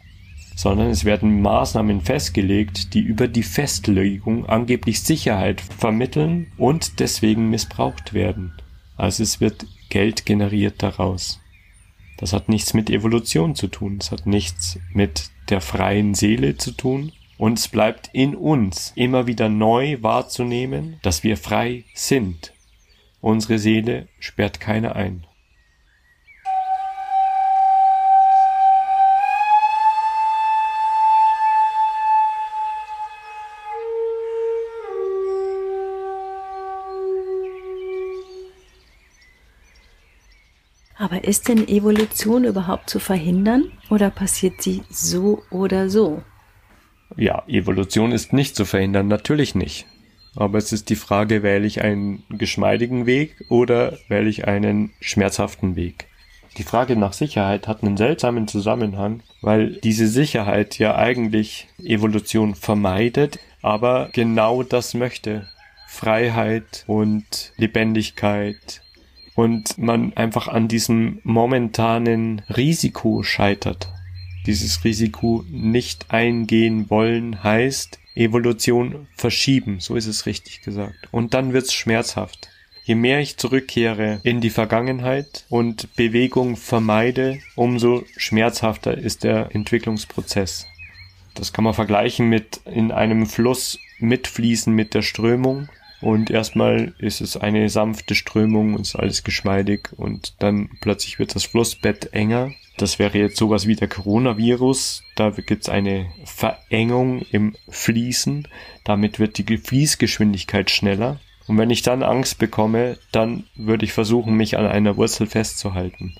sondern 0.55 0.89
es 0.89 1.05
werden 1.05 1.41
Maßnahmen 1.41 2.01
festgelegt, 2.01 2.93
die 2.93 3.01
über 3.01 3.27
die 3.27 3.43
Festlegung 3.43 4.47
angeblich 4.47 5.01
Sicherheit 5.01 5.61
vermitteln 5.61 6.47
und 6.57 6.99
deswegen 6.99 7.49
missbraucht 7.49 8.13
werden. 8.13 8.53
Also 8.97 9.23
es 9.23 9.39
wird 9.39 9.67
Geld 9.89 10.25
generiert 10.25 10.81
daraus. 10.83 11.39
Das 12.17 12.33
hat 12.33 12.49
nichts 12.49 12.73
mit 12.73 12.89
Evolution 12.89 13.53
zu 13.55 13.67
tun, 13.67 13.99
es 14.01 14.11
hat 14.11 14.25
nichts 14.25 14.79
mit 14.91 15.29
der 15.49 15.61
freien 15.61 16.15
Seele 16.15 16.57
zu 16.57 16.71
tun, 16.71 17.11
und 17.37 17.59
es 17.59 17.67
bleibt 17.67 18.09
in 18.13 18.35
uns 18.35 18.91
immer 18.95 19.27
wieder 19.27 19.49
neu 19.49 19.97
wahrzunehmen, 20.01 20.99
dass 21.03 21.23
wir 21.23 21.37
frei 21.37 21.85
sind. 21.93 22.53
Unsere 23.21 23.59
Seele 23.59 24.07
sperrt 24.19 24.59
keiner 24.59 24.95
ein. 24.95 25.25
Aber 40.99 41.23
ist 41.23 41.47
denn 41.47 41.67
Evolution 41.67 42.43
überhaupt 42.43 42.89
zu 42.89 42.99
verhindern 42.99 43.71
oder 43.89 44.09
passiert 44.09 44.61
sie 44.61 44.83
so 44.89 45.43
oder 45.51 45.89
so? 45.89 46.23
Ja, 47.17 47.43
Evolution 47.47 48.11
ist 48.11 48.31
nicht 48.31 48.55
zu 48.55 48.63
verhindern, 48.63 49.07
natürlich 49.07 49.55
nicht. 49.55 49.87
Aber 50.35 50.59
es 50.59 50.71
ist 50.71 50.89
die 50.89 50.95
Frage, 50.95 51.41
wähle 51.41 51.65
ich 51.65 51.81
einen 51.81 52.23
geschmeidigen 52.29 53.07
Weg 53.07 53.43
oder 53.49 53.97
wähle 54.07 54.29
ich 54.29 54.47
einen 54.47 54.91
schmerzhaften 55.01 55.75
Weg. 55.75 56.05
Die 56.57 56.63
Frage 56.63 56.95
nach 56.95 57.13
Sicherheit 57.13 57.67
hat 57.67 57.83
einen 57.83 57.97
seltsamen 57.97 58.47
Zusammenhang, 58.47 59.21
weil 59.41 59.73
diese 59.77 60.07
Sicherheit 60.07 60.77
ja 60.77 60.95
eigentlich 60.95 61.67
Evolution 61.83 62.53
vermeidet, 62.53 63.39
aber 63.63 64.09
genau 64.13 64.61
das 64.61 64.93
möchte. 64.93 65.47
Freiheit 65.87 66.83
und 66.85 67.53
Lebendigkeit 67.57 68.81
und 69.35 69.77
man 69.79 70.13
einfach 70.13 70.47
an 70.47 70.67
diesem 70.67 71.19
momentanen 71.23 72.41
Risiko 72.55 73.23
scheitert. 73.23 73.89
Dieses 74.47 74.85
Risiko 74.85 75.43
nicht 75.49 76.09
eingehen 76.09 76.89
wollen 76.89 77.43
heißt 77.43 77.99
Evolution 78.15 79.07
verschieben, 79.13 79.81
so 79.81 79.95
ist 79.95 80.07
es 80.07 80.25
richtig 80.25 80.61
gesagt. 80.61 81.09
Und 81.11 81.33
dann 81.33 81.51
wird's 81.51 81.73
schmerzhaft. 81.73 82.47
Je 82.85 82.95
mehr 82.95 83.19
ich 83.19 83.35
zurückkehre 83.35 84.21
in 84.23 84.39
die 84.39 84.49
Vergangenheit 84.49 85.43
und 85.49 85.93
Bewegung 85.97 86.55
vermeide, 86.55 87.39
umso 87.55 88.05
schmerzhafter 88.15 88.97
ist 88.97 89.25
der 89.25 89.53
Entwicklungsprozess. 89.53 90.65
Das 91.35 91.51
kann 91.51 91.65
man 91.65 91.73
vergleichen 91.73 92.29
mit 92.29 92.61
in 92.63 92.93
einem 92.93 93.25
Fluss 93.25 93.77
mitfließen 93.99 94.73
mit 94.73 94.93
der 94.93 95.01
Strömung. 95.01 95.67
Und 95.99 96.29
erstmal 96.29 96.93
ist 96.99 97.19
es 97.19 97.35
eine 97.35 97.67
sanfte 97.67 98.15
Strömung 98.15 98.75
und 98.75 98.81
ist 98.81 98.95
alles 98.95 99.23
geschmeidig 99.23 99.89
und 99.97 100.35
dann 100.39 100.69
plötzlich 100.79 101.19
wird 101.19 101.35
das 101.35 101.43
Flussbett 101.43 102.13
enger 102.13 102.51
das 102.77 102.99
wäre 102.99 103.17
jetzt 103.17 103.37
sowas 103.37 103.67
wie 103.67 103.75
der 103.75 103.87
Coronavirus. 103.87 105.03
Da 105.15 105.31
gibt 105.31 105.63
es 105.63 105.69
eine 105.69 106.11
Verengung 106.25 107.23
im 107.31 107.55
Fließen. 107.69 108.47
Damit 108.83 109.19
wird 109.19 109.37
die 109.37 109.57
Fließgeschwindigkeit 109.57 110.69
schneller. 110.69 111.19
Und 111.47 111.57
wenn 111.57 111.69
ich 111.69 111.81
dann 111.81 112.03
Angst 112.03 112.39
bekomme, 112.39 112.97
dann 113.11 113.45
würde 113.55 113.85
ich 113.85 113.93
versuchen, 113.93 114.35
mich 114.35 114.57
an 114.57 114.67
einer 114.67 114.97
Wurzel 114.97 115.27
festzuhalten. 115.27 116.15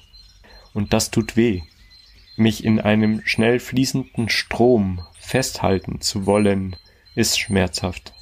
Und 0.74 0.94
das 0.94 1.12
tut 1.12 1.38
weh. 1.38 1.62
Mich 2.38 2.64
in 2.64 2.80
einem 2.80 3.22
schnell 3.26 3.60
fließenden 3.60 4.30
Strom 4.30 5.02
festhalten 5.20 6.02
zu 6.02 6.26
wollen, 6.26 6.76
ist 7.16 7.40
schmerzhaft. 7.40 8.14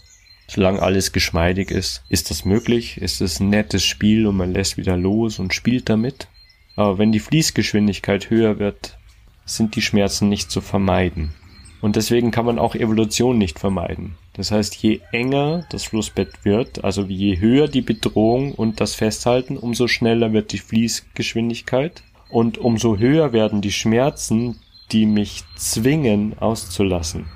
Solange 0.48 0.82
alles 0.82 1.12
geschmeidig 1.12 1.72
ist, 1.72 2.04
ist 2.10 2.30
das 2.30 2.46
möglich, 2.46 2.98
ist 2.98 3.22
es 3.22 3.39
ein 3.39 3.50
nettes 3.50 3.84
Spiel 3.84 4.27
und 4.27 4.38
man 4.38 4.54
lässt 4.54 4.77
wieder 4.77 4.96
los 4.96 5.39
und 5.39 5.54
spielt 5.54 5.89
damit. 5.89 6.27
Aber 6.75 6.98
wenn 6.98 7.12
die 7.12 7.20
Fließgeschwindigkeit 7.20 8.29
höher 8.29 8.60
wird, 8.60 8.98
sind 9.46 9.75
die 9.75 9.82
Schmerzen 9.82 10.29
nicht 10.29 10.51
zu 10.51 10.62
vermeiden. 10.62 11.34
Und 11.82 11.96
deswegen 11.96 12.32
kann 12.32 12.46
man 12.46 12.58
auch 12.58 12.75
Evolution 12.75 13.38
nicht 13.38 13.60
vermeiden. 13.60 14.15
Das 14.34 14.51
heißt, 14.51 14.75
je 14.75 15.01
enger 15.12 15.65
das 15.70 15.84
Flussbett 15.84 16.44
wird, 16.44 16.84
also 16.84 17.03
je 17.03 17.39
höher 17.39 17.67
die 17.67 17.82
Bedrohung 17.82 18.53
und 18.53 18.82
das 18.82 18.96
Festhalten, 18.96 19.58
umso 19.58 19.88
schneller 19.88 20.34
wird 20.34 20.51
die 20.51 20.58
Fließgeschwindigkeit. 20.58 22.03
Und 22.29 22.58
umso 22.58 22.98
höher 22.98 23.34
werden 23.34 23.62
die 23.62 23.72
Schmerzen, 23.72 24.60
die 24.91 25.05
mich 25.05 25.44
zwingen 25.55 26.38
auszulassen, 26.39 27.27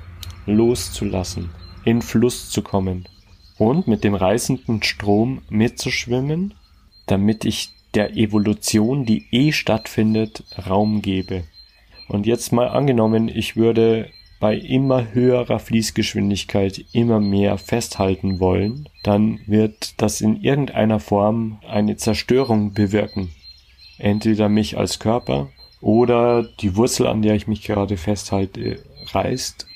loszulassen, 0.45 1.51
in 1.85 2.01
Fluss 2.01 2.49
zu 2.49 2.61
kommen 2.61 3.07
und 3.57 3.87
mit 3.87 4.03
dem 4.03 4.15
reißenden 4.15 4.81
Strom 4.83 5.41
mitzuschwimmen, 5.49 6.53
damit 7.05 7.45
ich 7.45 7.71
der 7.95 8.15
Evolution, 8.15 9.05
die 9.05 9.25
eh 9.31 9.51
stattfindet, 9.51 10.43
Raum 10.67 11.01
gebe. 11.01 11.43
Und 12.07 12.25
jetzt 12.25 12.51
mal 12.51 12.69
angenommen, 12.69 13.27
ich 13.27 13.55
würde 13.55 14.09
bei 14.39 14.55
immer 14.55 15.13
höherer 15.13 15.59
Fließgeschwindigkeit 15.59 16.85
immer 16.93 17.19
mehr 17.19 17.57
festhalten 17.57 18.39
wollen, 18.39 18.87
dann 19.03 19.39
wird 19.47 20.01
das 20.01 20.21
in 20.21 20.41
irgendeiner 20.41 20.99
Form 20.99 21.59
eine 21.67 21.97
Zerstörung 21.97 22.73
bewirken. 22.73 23.31
Entweder 23.97 24.47
mich 24.47 24.77
als 24.77 24.99
Körper 24.99 25.49
oder 25.81 26.43
die 26.43 26.75
Wurzel, 26.75 27.07
an 27.07 27.21
der 27.21 27.35
ich 27.35 27.47
mich 27.47 27.63
gerade 27.63 27.97
festhalte, 27.97 28.83
reißt. 29.07 29.67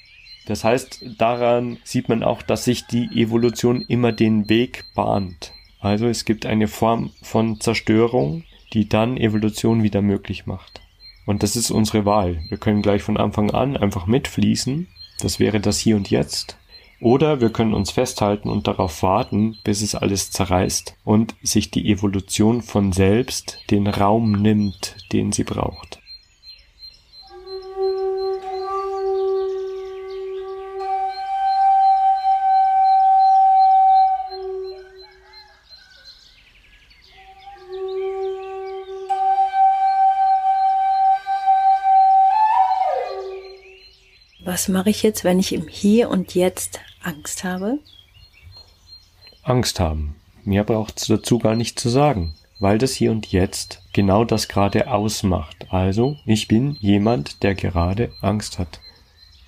Das 0.45 0.63
heißt, 0.63 1.05
daran 1.17 1.77
sieht 1.83 2.09
man 2.09 2.23
auch, 2.23 2.41
dass 2.41 2.65
sich 2.65 2.85
die 2.87 3.09
Evolution 3.13 3.81
immer 3.81 4.11
den 4.11 4.49
Weg 4.49 4.85
bahnt. 4.93 5.52
Also 5.83 6.07
es 6.07 6.23
gibt 6.23 6.45
eine 6.45 6.69
Form 6.69 7.11
von 7.21 7.59
Zerstörung, 7.59 8.45
die 8.71 8.87
dann 8.87 9.17
Evolution 9.17 9.83
wieder 9.83 10.01
möglich 10.01 10.45
macht. 10.45 10.79
Und 11.25 11.43
das 11.43 11.57
ist 11.57 11.71
unsere 11.71 12.05
Wahl. 12.05 12.41
Wir 12.47 12.57
können 12.57 12.81
gleich 12.81 13.03
von 13.03 13.17
Anfang 13.17 13.51
an 13.51 13.75
einfach 13.75 14.07
mitfließen. 14.07 14.87
Das 15.19 15.41
wäre 15.41 15.59
das 15.59 15.79
Hier 15.79 15.97
und 15.97 16.09
Jetzt. 16.09 16.57
Oder 17.01 17.41
wir 17.41 17.49
können 17.49 17.73
uns 17.73 17.91
festhalten 17.91 18.47
und 18.47 18.65
darauf 18.65 19.03
warten, 19.03 19.57
bis 19.65 19.81
es 19.81 19.93
alles 19.93 20.31
zerreißt 20.31 20.95
und 21.03 21.35
sich 21.43 21.69
die 21.69 21.91
Evolution 21.91 22.61
von 22.61 22.93
selbst 22.93 23.59
den 23.69 23.87
Raum 23.87 24.31
nimmt, 24.31 24.95
den 25.11 25.33
sie 25.33 25.43
braucht. 25.43 25.99
Was 44.63 44.69
mache 44.69 44.91
ich 44.91 45.03
jetzt, 45.03 45.25
wenn 45.25 45.39
ich 45.39 45.51
im 45.51 45.67
Hier 45.67 46.09
und 46.09 46.35
Jetzt 46.35 46.79
Angst 47.01 47.43
habe? 47.43 47.79
Angst 49.41 49.81
haben. 49.81 50.15
Mehr 50.45 50.63
braucht 50.63 51.01
es 51.01 51.07
dazu 51.07 51.37
gar 51.37 51.53
nicht 51.53 51.77
zu 51.77 51.89
sagen, 51.89 52.33
weil 52.61 52.77
das 52.77 52.93
Hier 52.93 53.11
und 53.11 53.29
Jetzt 53.29 53.81
genau 53.91 54.23
das 54.23 54.47
gerade 54.47 54.89
ausmacht. 54.89 55.65
Also, 55.69 56.15
ich 56.25 56.47
bin 56.47 56.77
jemand, 56.79 57.43
der 57.43 57.55
gerade 57.55 58.13
Angst 58.21 58.57
hat. 58.57 58.79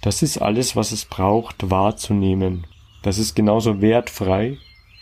Das 0.02 0.22
ist 0.22 0.40
alles, 0.40 0.76
was 0.76 0.92
es 0.92 1.06
braucht, 1.06 1.70
wahrzunehmen. 1.70 2.68
Das 3.02 3.18
ist 3.18 3.36
genauso 3.36 3.80
wertfrei. 3.80 4.58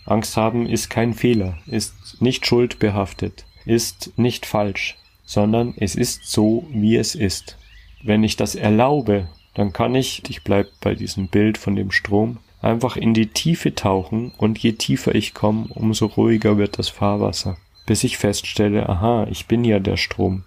Angst 0.05 0.37
haben 0.37 0.67
ist 0.67 0.91
kein 0.91 1.15
Fehler, 1.15 1.57
ist 1.65 2.21
nicht 2.21 2.45
schuldbehaftet, 2.45 3.45
ist 3.65 4.11
nicht 4.15 4.45
falsch, 4.45 4.95
sondern 5.25 5.73
es 5.75 5.95
ist 5.95 6.29
so, 6.29 6.67
wie 6.69 6.97
es 6.97 7.15
ist. 7.15 7.57
Wenn 8.03 8.23
ich 8.23 8.35
das 8.35 8.53
erlaube, 8.53 9.27
dann 9.53 9.73
kann 9.73 9.95
ich, 9.95 10.23
ich 10.29 10.43
bleib 10.43 10.67
bei 10.81 10.95
diesem 10.95 11.27
Bild 11.27 11.57
von 11.57 11.75
dem 11.75 11.91
Strom, 11.91 12.39
einfach 12.61 12.95
in 12.95 13.13
die 13.13 13.27
Tiefe 13.27 13.75
tauchen 13.75 14.31
und 14.37 14.57
je 14.57 14.73
tiefer 14.73 15.13
ich 15.13 15.33
komme, 15.33 15.67
umso 15.69 16.05
ruhiger 16.05 16.57
wird 16.57 16.79
das 16.79 16.89
Fahrwasser, 16.89 17.57
bis 17.85 18.03
ich 18.03 18.17
feststelle, 18.17 18.87
aha, 18.87 19.27
ich 19.29 19.47
bin 19.47 19.63
ja 19.63 19.79
der 19.79 19.97
Strom. 19.97 20.43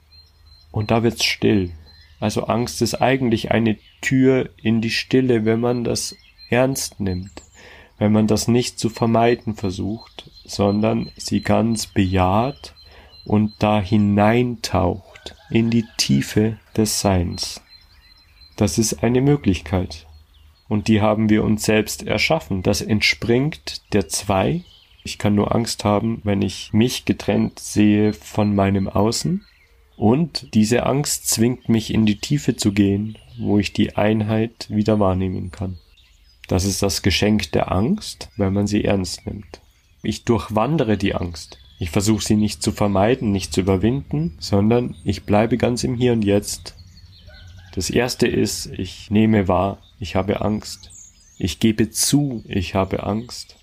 Und 0.73 0.90
da 0.90 1.03
wird's 1.03 1.25
still. 1.25 1.71
Also 2.19 2.45
Angst 2.45 2.81
ist 2.83 2.95
eigentlich 2.95 3.51
eine 3.51 3.77
Tür 4.01 4.49
in 4.62 4.81
die 4.81 4.90
Stille, 4.90 5.45
wenn 5.45 5.61
man 5.61 5.85
das 5.85 6.16
ernst 6.49 7.01
nimmt, 7.01 7.42
wenn 7.99 8.12
man 8.12 8.27
das 8.27 8.49
nicht 8.49 8.79
zu 8.79 8.88
vermeiden 8.88 9.55
versucht, 9.55 10.31
sondern 10.45 11.11
sie 11.16 11.42
ganz 11.42 11.87
bejaht 11.87 12.75
und 13.25 13.53
da 13.59 13.81
hineintaucht 13.81 15.35
in 15.51 15.71
die 15.71 15.85
Tiefe 15.99 16.59
des 16.77 17.01
Seins. 17.01 17.61
Das 18.57 18.79
ist 18.79 19.03
eine 19.03 19.21
Möglichkeit. 19.21 20.07
Und 20.69 20.88
die 20.88 21.01
haben 21.01 21.29
wir 21.29 21.45
uns 21.45 21.64
selbst 21.64 22.07
erschaffen. 22.07 22.62
Das 22.62 22.81
entspringt 22.81 23.83
der 23.92 24.09
zwei. 24.09 24.62
Ich 25.05 25.19
kann 25.19 25.35
nur 25.35 25.55
Angst 25.55 25.85
haben, 25.85 26.21
wenn 26.25 26.42
ich 26.42 26.73
mich 26.73 27.05
getrennt 27.05 27.61
sehe 27.61 28.12
von 28.12 28.55
meinem 28.55 28.88
Außen. 28.88 29.45
Und 29.97 30.55
diese 30.55 30.85
Angst 30.85 31.29
zwingt 31.29 31.69
mich 31.69 31.92
in 31.92 32.07
die 32.07 32.19
Tiefe 32.19 32.57
zu 32.57 32.73
gehen, 32.73 33.16
wo 33.38 33.59
ich 33.59 33.73
die 33.73 33.97
Einheit 33.97 34.66
wieder 34.69 34.99
wahrnehmen 34.99 35.51
kann. 35.51 35.79
Das 36.49 36.64
ist 36.64 36.83
das 36.83 37.03
Geschenk 37.03 37.53
der 37.53 37.73
Angst, 37.73 38.31
wenn 38.37 38.53
man 38.53 38.66
sie 38.66 38.85
ernst 38.85 39.27
nimmt. 39.27 39.61
Ich 40.03 40.25
durchwandere 40.25 40.97
die 40.97 41.14
Angst. 41.14 41.59
Ich 41.79 41.90
versuche 41.90 42.25
sie 42.25 42.37
nicht 42.37 42.62
zu 42.62 42.73
vermeiden, 42.73 43.33
nicht 43.33 43.53
zu 43.53 43.61
überwinden, 43.61 44.37
sondern 44.38 44.95
ich 45.05 45.25
bleibe 45.25 45.59
ganz 45.59 45.85
im 45.85 45.95
Hier 45.95 46.12
und 46.12 46.25
Jetzt 46.25 46.75
das 47.77 47.91
erste 47.91 48.27
ist, 48.27 48.67
ich 48.73 49.11
nehme 49.11 49.49
wahr, 49.49 49.79
ich 50.01 50.17
habe 50.17 50.41
Angst. 50.41 50.91
Ich 51.37 51.61
gebe 51.61 51.91
zu, 51.91 52.43
ich 52.49 52.75
habe 52.75 53.03
Angst. 53.03 53.57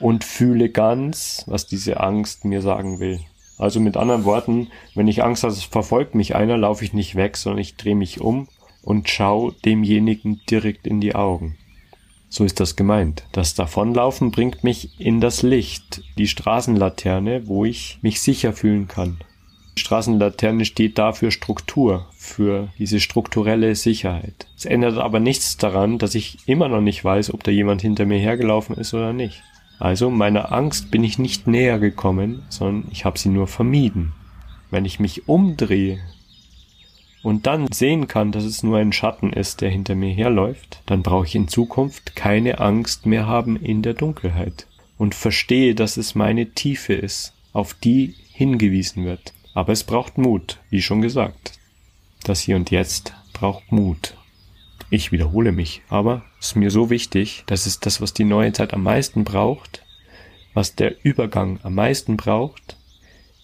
Und 0.00 0.24
fühle 0.24 0.68
ganz, 0.68 1.44
was 1.46 1.68
diese 1.68 2.00
Angst 2.00 2.44
mir 2.44 2.60
sagen 2.60 2.98
will. 2.98 3.20
Also 3.56 3.78
mit 3.78 3.96
anderen 3.96 4.24
Worten, 4.24 4.68
wenn 4.96 5.06
ich 5.06 5.22
Angst 5.22 5.44
habe, 5.44 5.52
es 5.52 5.62
verfolgt 5.62 6.16
mich 6.16 6.34
einer, 6.34 6.58
laufe 6.58 6.84
ich 6.84 6.92
nicht 6.92 7.14
weg, 7.14 7.36
sondern 7.36 7.60
ich 7.60 7.76
drehe 7.76 7.94
mich 7.94 8.20
um 8.20 8.48
und 8.82 9.08
schaue 9.08 9.54
demjenigen 9.64 10.40
direkt 10.50 10.84
in 10.84 11.00
die 11.00 11.14
Augen. 11.14 11.56
So 12.28 12.44
ist 12.44 12.58
das 12.58 12.74
gemeint. 12.74 13.24
Das 13.30 13.54
Davonlaufen 13.54 14.32
bringt 14.32 14.64
mich 14.64 15.00
in 15.00 15.20
das 15.20 15.42
Licht, 15.42 16.02
die 16.18 16.26
Straßenlaterne, 16.26 17.46
wo 17.46 17.64
ich 17.64 18.00
mich 18.02 18.20
sicher 18.20 18.52
fühlen 18.52 18.88
kann. 18.88 19.20
Straßenlaterne 19.78 20.64
steht 20.64 20.98
da 20.98 21.12
für 21.12 21.30
Struktur, 21.30 22.06
für 22.16 22.68
diese 22.78 22.98
strukturelle 22.98 23.74
Sicherheit. 23.74 24.46
Es 24.56 24.64
ändert 24.64 24.98
aber 24.98 25.20
nichts 25.20 25.58
daran, 25.58 25.98
dass 25.98 26.14
ich 26.14 26.38
immer 26.46 26.68
noch 26.68 26.80
nicht 26.80 27.04
weiß, 27.04 27.32
ob 27.32 27.44
da 27.44 27.50
jemand 27.50 27.82
hinter 27.82 28.06
mir 28.06 28.18
hergelaufen 28.18 28.76
ist 28.76 28.94
oder 28.94 29.12
nicht. 29.12 29.42
Also 29.78 30.10
meiner 30.10 30.52
Angst 30.52 30.90
bin 30.90 31.04
ich 31.04 31.18
nicht 31.18 31.46
näher 31.46 31.78
gekommen, 31.78 32.42
sondern 32.48 32.90
ich 32.90 33.04
habe 33.04 33.18
sie 33.18 33.28
nur 33.28 33.46
vermieden. 33.46 34.12
Wenn 34.70 34.86
ich 34.86 34.98
mich 34.98 35.28
umdrehe 35.28 35.98
und 37.22 37.46
dann 37.46 37.70
sehen 37.70 38.08
kann, 38.08 38.32
dass 38.32 38.44
es 38.44 38.62
nur 38.62 38.78
ein 38.78 38.92
Schatten 38.92 39.32
ist, 39.32 39.60
der 39.60 39.68
hinter 39.68 39.94
mir 39.94 40.12
herläuft, 40.12 40.80
dann 40.86 41.02
brauche 41.02 41.26
ich 41.26 41.34
in 41.34 41.48
Zukunft 41.48 42.16
keine 42.16 42.60
Angst 42.60 43.04
mehr 43.04 43.26
haben 43.26 43.56
in 43.56 43.82
der 43.82 43.94
Dunkelheit 43.94 44.66
und 44.96 45.14
verstehe, 45.14 45.74
dass 45.74 45.98
es 45.98 46.14
meine 46.14 46.46
Tiefe 46.46 46.94
ist, 46.94 47.34
auf 47.52 47.74
die 47.74 48.14
hingewiesen 48.32 49.04
wird. 49.04 49.32
Aber 49.56 49.72
es 49.72 49.84
braucht 49.84 50.18
Mut, 50.18 50.58
wie 50.68 50.82
schon 50.82 51.00
gesagt. 51.00 51.58
Das 52.24 52.40
Hier 52.40 52.56
und 52.56 52.70
Jetzt 52.70 53.14
braucht 53.32 53.72
Mut. 53.72 54.14
Ich 54.90 55.12
wiederhole 55.12 55.50
mich, 55.50 55.80
aber 55.88 56.26
es 56.38 56.48
ist 56.48 56.56
mir 56.56 56.70
so 56.70 56.90
wichtig, 56.90 57.42
das 57.46 57.66
ist 57.66 57.86
das, 57.86 58.02
was 58.02 58.12
die 58.12 58.24
neue 58.24 58.52
Zeit 58.52 58.74
am 58.74 58.82
meisten 58.82 59.24
braucht, 59.24 59.82
was 60.52 60.74
der 60.74 61.02
Übergang 61.06 61.58
am 61.62 61.74
meisten 61.74 62.18
braucht, 62.18 62.76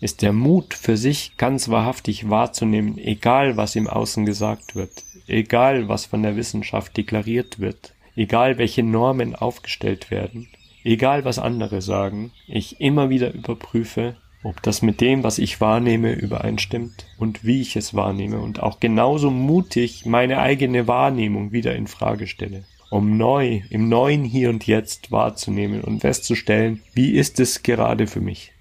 ist 0.00 0.20
der 0.20 0.34
Mut 0.34 0.74
für 0.74 0.98
sich 0.98 1.38
ganz 1.38 1.70
wahrhaftig 1.70 2.28
wahrzunehmen, 2.28 2.98
egal 2.98 3.56
was 3.56 3.74
im 3.74 3.86
Außen 3.88 4.26
gesagt 4.26 4.76
wird, 4.76 5.04
egal 5.26 5.88
was 5.88 6.04
von 6.04 6.22
der 6.22 6.36
Wissenschaft 6.36 6.94
deklariert 6.94 7.58
wird, 7.58 7.94
egal 8.16 8.58
welche 8.58 8.82
Normen 8.82 9.34
aufgestellt 9.34 10.10
werden, 10.10 10.48
egal 10.84 11.24
was 11.24 11.38
andere 11.38 11.80
sagen, 11.80 12.32
ich 12.46 12.82
immer 12.82 13.08
wieder 13.08 13.32
überprüfe, 13.32 14.16
ob 14.42 14.62
das 14.62 14.82
mit 14.82 15.00
dem, 15.00 15.22
was 15.22 15.38
ich 15.38 15.60
wahrnehme, 15.60 16.12
übereinstimmt 16.12 17.06
und 17.18 17.44
wie 17.44 17.60
ich 17.60 17.76
es 17.76 17.94
wahrnehme 17.94 18.40
und 18.40 18.62
auch 18.62 18.80
genauso 18.80 19.30
mutig 19.30 20.04
meine 20.06 20.38
eigene 20.38 20.88
Wahrnehmung 20.88 21.52
wieder 21.52 21.74
in 21.74 21.86
Frage 21.86 22.26
stelle, 22.26 22.64
um 22.90 23.16
neu, 23.16 23.62
im 23.70 23.88
neuen 23.88 24.24
Hier 24.24 24.50
und 24.50 24.66
Jetzt 24.66 25.12
wahrzunehmen 25.12 25.82
und 25.82 26.00
festzustellen, 26.00 26.82
wie 26.94 27.12
ist 27.12 27.40
es 27.40 27.62
gerade 27.62 28.06
für 28.06 28.20
mich. 28.20 28.51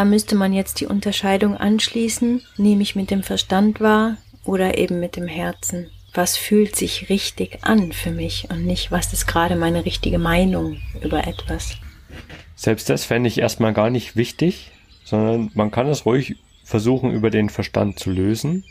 Da 0.00 0.06
müsste 0.06 0.34
man 0.34 0.54
jetzt 0.54 0.80
die 0.80 0.86
Unterscheidung 0.86 1.58
anschließen, 1.58 2.40
nehme 2.56 2.80
ich 2.80 2.96
mit 2.96 3.10
dem 3.10 3.22
Verstand 3.22 3.82
wahr 3.82 4.16
oder 4.44 4.78
eben 4.78 4.98
mit 4.98 5.14
dem 5.14 5.28
Herzen. 5.28 5.90
Was 6.14 6.38
fühlt 6.38 6.74
sich 6.74 7.10
richtig 7.10 7.58
an 7.64 7.92
für 7.92 8.10
mich 8.10 8.48
und 8.48 8.64
nicht, 8.64 8.90
was 8.90 9.12
ist 9.12 9.26
gerade 9.26 9.56
meine 9.56 9.84
richtige 9.84 10.18
Meinung 10.18 10.78
über 11.02 11.26
etwas. 11.26 11.76
Selbst 12.56 12.88
das 12.88 13.04
fände 13.04 13.28
ich 13.28 13.36
erstmal 13.36 13.74
gar 13.74 13.90
nicht 13.90 14.16
wichtig, 14.16 14.70
sondern 15.04 15.50
man 15.52 15.70
kann 15.70 15.86
es 15.86 16.06
ruhig 16.06 16.36
versuchen, 16.64 17.10
über 17.10 17.28
den 17.28 17.50
Verstand 17.50 17.98
zu 17.98 18.10
lösen. 18.10 18.64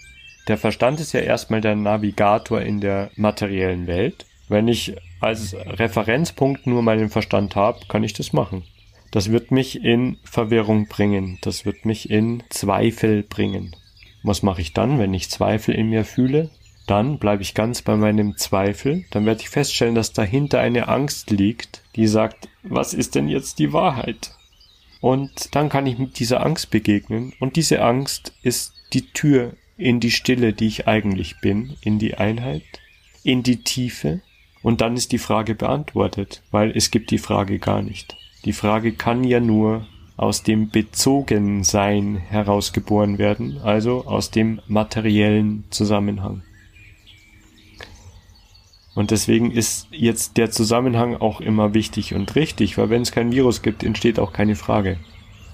Der 0.48 0.58
Verstand 0.58 1.00
ist 1.00 1.14
ja 1.14 1.20
erstmal 1.20 1.62
der 1.62 1.76
Navigator 1.76 2.60
in 2.60 2.82
der 2.82 3.12
materiellen 3.18 3.86
Welt. 3.86 4.26
Wenn 4.48 4.68
ich 4.68 4.96
als 5.20 5.54
Referenzpunkt 5.54 6.66
nur 6.66 6.82
meinen 6.82 7.12
Verstand 7.12 7.56
habe, 7.56 7.82
kann 7.88 8.04
ich 8.04 8.14
das 8.14 8.34
machen. 8.34 8.64
Das 9.12 9.32
wird 9.32 9.52
mich 9.52 9.84
in 9.84 10.18
Verwirrung 10.24 10.88
bringen. 10.88 11.40
Das 11.42 11.66
wird 11.66 11.86
mich 11.86 12.10
in 12.10 12.44
Zweifel 12.50 13.24
bringen. 13.24 13.76
Was 14.24 14.44
mache 14.44 14.62
ich 14.62 14.74
dann, 14.74 15.00
wenn 15.00 15.14
ich 15.14 15.30
Zweifel 15.30 15.74
in 15.74 15.90
mir 15.90 16.06
fühle? 16.06 16.52
Dann 16.86 17.20
bleibe 17.20 17.42
ich 17.42 17.54
ganz 17.54 17.82
bei 17.82 17.96
meinem 17.96 18.38
Zweifel. 18.38 19.06
Dann 19.12 19.26
werde 19.26 19.42
ich 19.42 19.50
feststellen, 19.50 19.96
dass 19.96 20.14
dahinter 20.14 20.60
eine 20.60 20.88
Angst 20.88 21.30
liegt, 21.30 21.84
die 21.96 22.08
sagt, 22.08 22.50
was 22.64 22.94
ist 22.94 23.16
denn 23.16 23.30
jetzt 23.30 23.60
die 23.60 23.74
Wahrheit? 23.74 24.32
Und 25.02 25.56
dann 25.56 25.70
kann 25.70 25.86
ich 25.86 25.98
mit 25.98 26.20
dieser 26.20 26.46
Angst 26.46 26.72
begegnen. 26.72 27.34
Und 27.40 27.56
diese 27.56 27.82
Angst 27.82 28.34
ist 28.44 28.74
die 28.94 29.08
Tür 29.12 29.54
in 29.78 30.00
die 30.00 30.12
Stille, 30.12 30.54
die 30.54 30.68
ich 30.68 30.88
eigentlich 30.88 31.40
bin, 31.42 31.78
in 31.82 32.00
die 32.00 32.16
Einheit, 32.16 32.64
in 33.24 33.44
die 33.44 33.64
Tiefe. 33.64 34.22
Und 34.62 34.82
dann 34.82 34.98
ist 34.98 35.12
die 35.12 35.20
Frage 35.20 35.56
beantwortet, 35.56 36.44
weil 36.52 36.76
es 36.76 36.92
gibt 36.92 37.12
die 37.12 37.18
Frage 37.18 37.60
gar 37.60 37.82
nicht. 37.82 38.18
Die 38.46 38.54
Frage 38.54 38.94
kann 38.94 39.24
ja 39.24 39.40
nur 39.40 39.86
aus 40.18 40.44
dem 40.44 40.70
Bezogensein 40.70 42.18
herausgeboren 42.18 43.18
werden, 43.18 43.60
also 43.64 44.06
aus 44.06 44.32
dem 44.32 44.62
materiellen 44.68 45.64
Zusammenhang. 45.70 46.42
Und 48.96 49.12
deswegen 49.12 49.52
ist 49.52 49.88
jetzt 49.92 50.36
der 50.36 50.52
Zusammenhang 50.52 51.16
auch 51.16 51.40
immer 51.40 51.74
wichtig 51.74 52.14
und 52.14 52.36
richtig, 52.36 52.78
weil 52.78 52.90
wenn 52.90 53.02
es 53.02 53.14
kein 53.14 53.32
Virus 53.32 53.62
gibt, 53.62 53.84
entsteht 53.84 54.20
auch 54.20 54.34
keine 54.34 54.56
Frage. 54.56 54.98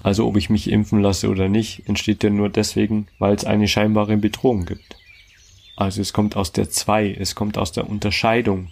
Also 0.02 0.26
ob 0.26 0.36
ich 0.36 0.50
mich 0.50 0.70
impfen 0.70 1.00
lasse 1.00 1.28
oder 1.28 1.48
nicht, 1.48 1.88
entsteht 1.88 2.24
ja 2.24 2.30
nur 2.30 2.48
deswegen, 2.48 3.06
weil 3.18 3.34
es 3.34 3.44
eine 3.44 3.68
scheinbare 3.68 4.16
Bedrohung 4.16 4.64
gibt. 4.64 4.96
Also 5.76 6.00
es 6.00 6.12
kommt 6.12 6.36
aus 6.36 6.52
der 6.52 6.70
Zwei, 6.70 7.12
es 7.12 7.34
kommt 7.34 7.58
aus 7.58 7.70
der 7.72 7.88
Unterscheidung. 7.88 8.68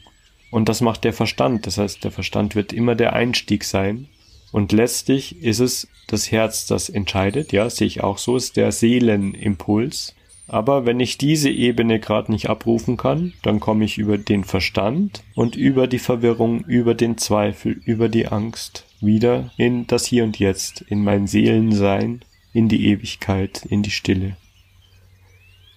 Und 0.54 0.68
das 0.68 0.80
macht 0.80 1.02
der 1.02 1.12
Verstand. 1.12 1.66
Das 1.66 1.78
heißt, 1.78 2.04
der 2.04 2.12
Verstand 2.12 2.54
wird 2.54 2.72
immer 2.72 2.94
der 2.94 3.12
Einstieg 3.12 3.64
sein. 3.64 4.06
Und 4.52 4.70
letztlich 4.70 5.42
ist 5.42 5.58
es 5.58 5.88
das 6.06 6.30
Herz, 6.30 6.66
das 6.66 6.88
entscheidet. 6.88 7.50
Ja, 7.50 7.68
sehe 7.68 7.88
ich 7.88 8.04
auch 8.04 8.18
so, 8.18 8.36
ist 8.36 8.56
der 8.56 8.70
Seelenimpuls. 8.70 10.14
Aber 10.46 10.86
wenn 10.86 11.00
ich 11.00 11.18
diese 11.18 11.50
Ebene 11.50 11.98
gerade 11.98 12.30
nicht 12.30 12.48
abrufen 12.48 12.96
kann, 12.96 13.32
dann 13.42 13.58
komme 13.58 13.84
ich 13.84 13.98
über 13.98 14.16
den 14.16 14.44
Verstand 14.44 15.24
und 15.34 15.56
über 15.56 15.88
die 15.88 15.98
Verwirrung, 15.98 16.60
über 16.66 16.94
den 16.94 17.18
Zweifel, 17.18 17.72
über 17.84 18.08
die 18.08 18.28
Angst 18.28 18.86
wieder 19.00 19.50
in 19.56 19.88
das 19.88 20.06
Hier 20.06 20.22
und 20.22 20.38
Jetzt, 20.38 20.82
in 20.82 21.02
mein 21.02 21.26
Seelensein, 21.26 22.20
in 22.52 22.68
die 22.68 22.86
Ewigkeit, 22.86 23.66
in 23.68 23.82
die 23.82 23.90
Stille. 23.90 24.36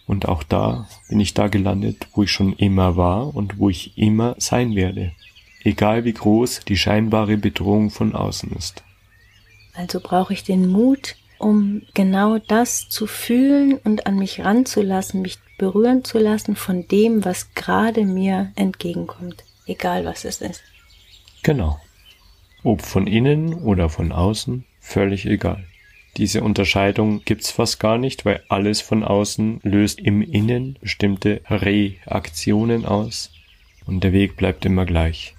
Und 0.08 0.28
auch 0.28 0.44
da 0.44 0.88
bin 1.10 1.20
ich 1.20 1.34
da 1.34 1.50
gelandet, 1.50 2.08
wo 2.14 2.24
ich 2.24 2.32
schon 2.32 2.54
immer 2.54 2.96
war 2.96 3.36
und 3.36 3.60
wo 3.60 3.70
ich 3.70 3.98
immer 3.98 4.36
sein 4.40 4.74
werde, 4.74 5.12
egal 5.64 6.06
wie 6.06 6.14
groß 6.14 6.62
die 6.66 6.78
scheinbare 6.78 7.38
Bedrohung 7.38 7.90
von 7.90 8.16
außen 8.16 8.52
ist. 8.54 8.84
Also 9.74 10.00
brauche 10.00 10.34
ich 10.34 10.44
den 10.44 10.68
Mut, 10.68 11.18
um 11.38 11.84
genau 11.94 12.40
das 12.40 12.90
zu 12.90 13.06
fühlen 13.06 13.76
und 13.84 14.08
an 14.08 14.18
mich 14.18 14.40
ranzulassen, 14.40 15.22
mich 15.22 15.38
berühren 15.58 16.04
zu 16.04 16.20
lassen 16.20 16.56
von 16.56 16.88
dem, 16.88 17.26
was 17.26 17.54
gerade 17.54 18.06
mir 18.06 18.52
entgegenkommt, 18.56 19.44
egal 19.66 20.06
was 20.06 20.24
es 20.24 20.42
ist. 20.42 20.64
Genau. 21.44 21.80
Ob 22.64 22.82
von 22.82 23.06
innen 23.06 23.54
oder 23.54 23.90
von 23.90 24.12
außen, 24.12 24.66
völlig 24.80 25.26
egal. 25.26 25.66
Diese 26.18 26.42
Unterscheidung 26.42 27.24
gibt's 27.26 27.52
fast 27.52 27.80
gar 27.80 28.00
nicht, 28.00 28.26
weil 28.26 28.44
alles 28.50 28.82
von 28.82 29.04
außen 29.04 29.60
löst 29.62 30.00
im 30.00 30.24
Innen 30.24 30.78
bestimmte 30.82 31.42
Reaktionen 31.48 32.86
aus 32.86 33.32
und 33.86 34.04
der 34.04 34.14
Weg 34.14 34.36
bleibt 34.36 34.66
immer 34.66 34.86
gleich. 34.86 35.37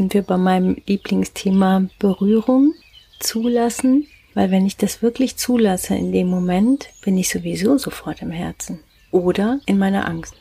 Sind 0.00 0.14
wir 0.14 0.22
bei 0.22 0.38
meinem 0.38 0.78
Lieblingsthema 0.86 1.84
Berührung, 1.98 2.72
zulassen, 3.18 4.06
weil 4.32 4.50
wenn 4.50 4.64
ich 4.64 4.78
das 4.78 5.02
wirklich 5.02 5.36
zulasse 5.36 5.94
in 5.94 6.10
dem 6.10 6.26
Moment, 6.26 6.88
bin 7.04 7.18
ich 7.18 7.28
sowieso 7.28 7.76
sofort 7.76 8.22
im 8.22 8.30
Herzen 8.30 8.80
oder 9.10 9.60
in 9.66 9.76
meiner 9.76 10.08
Angst. 10.08 10.34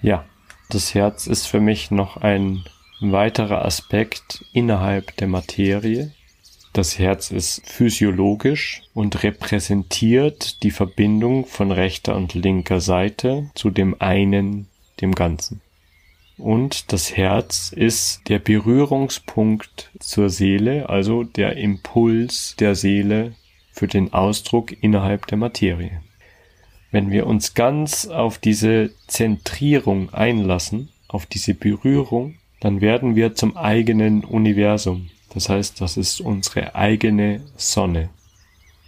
Ja, 0.00 0.24
das 0.70 0.94
Herz 0.94 1.26
ist 1.26 1.46
für 1.46 1.60
mich 1.60 1.90
noch 1.90 2.16
ein 2.16 2.64
weiterer 3.02 3.66
Aspekt 3.66 4.46
innerhalb 4.54 5.14
der 5.18 5.28
Materie. 5.28 6.14
Das 6.72 6.98
Herz 6.98 7.30
ist 7.30 7.68
physiologisch 7.68 8.80
und 8.94 9.22
repräsentiert 9.22 10.62
die 10.62 10.70
Verbindung 10.70 11.44
von 11.44 11.70
rechter 11.70 12.16
und 12.16 12.32
linker 12.32 12.80
Seite 12.80 13.50
zu 13.54 13.68
dem 13.68 14.00
einen, 14.00 14.68
dem 15.02 15.14
Ganzen. 15.14 15.60
Und 16.36 16.92
das 16.92 17.16
Herz 17.16 17.72
ist 17.74 18.28
der 18.28 18.40
Berührungspunkt 18.40 19.90
zur 20.00 20.30
Seele, 20.30 20.88
also 20.88 21.22
der 21.22 21.56
Impuls 21.56 22.56
der 22.58 22.74
Seele 22.74 23.34
für 23.72 23.86
den 23.86 24.12
Ausdruck 24.12 24.72
innerhalb 24.82 25.26
der 25.28 25.38
Materie. 25.38 26.00
Wenn 26.90 27.10
wir 27.10 27.26
uns 27.26 27.54
ganz 27.54 28.06
auf 28.06 28.38
diese 28.38 28.90
Zentrierung 29.06 30.12
einlassen, 30.12 30.90
auf 31.08 31.26
diese 31.26 31.54
Berührung, 31.54 32.36
dann 32.60 32.80
werden 32.80 33.14
wir 33.16 33.34
zum 33.34 33.56
eigenen 33.56 34.24
Universum. 34.24 35.10
Das 35.32 35.48
heißt, 35.48 35.80
das 35.80 35.96
ist 35.96 36.20
unsere 36.20 36.74
eigene 36.74 37.40
Sonne. 37.56 38.10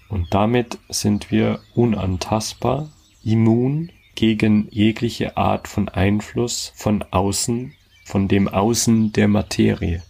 Und 0.08 0.32
damit 0.32 0.78
sind 0.88 1.30
wir 1.30 1.60
unantastbar, 1.74 2.88
immun 3.24 3.90
gegen 4.16 4.66
jegliche 4.70 5.36
Art 5.36 5.68
von 5.68 5.88
Einfluss 5.88 6.72
von 6.74 7.04
außen, 7.10 7.72
von 8.04 8.26
dem 8.26 8.48
Außen 8.48 9.12
der 9.12 9.28
Materie. 9.28 10.02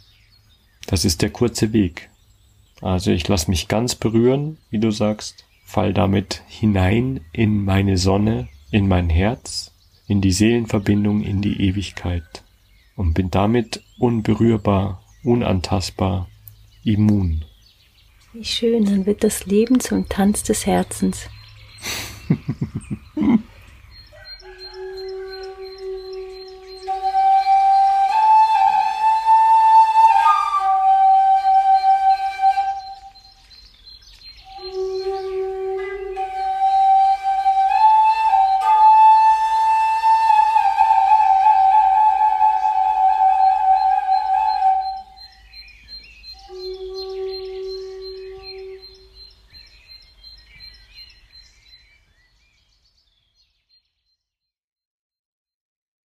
Das 0.87 1.05
ist 1.05 1.21
der 1.21 1.31
kurze 1.31 1.73
Weg. 1.73 2.09
Also 2.81 3.11
ich 3.11 3.27
lasse 3.29 3.51
mich 3.51 3.69
ganz 3.69 3.95
berühren, 3.95 4.59
wie 4.71 4.79
du 4.79 4.91
sagst, 4.91 5.45
fall 5.65 5.93
damit 5.93 6.43
hinein 6.47 7.21
in 7.33 7.65
meine 7.65 7.99
Sonne, 7.99 8.49
in 8.71 8.89
mein 8.89 9.11
Herz, 9.11 9.73
in 10.07 10.21
die 10.21 10.33
Seelenverbindung, 10.33 11.23
in 11.23 11.43
die 11.43 11.61
Ewigkeit 11.61 12.45
und 12.95 13.15
bin 13.15 13.31
damit 13.31 13.83
unberührbar, 13.99 15.03
unantastbar, 15.25 16.29
immun. 16.85 17.45
Wie 18.33 18.45
schön, 18.45 18.85
dann 18.85 19.07
wird 19.07 19.25
das 19.25 19.47
Leben 19.47 19.81
zum 19.81 20.09
Tanz 20.09 20.43
des 20.43 20.67
Herzens. 20.67 21.29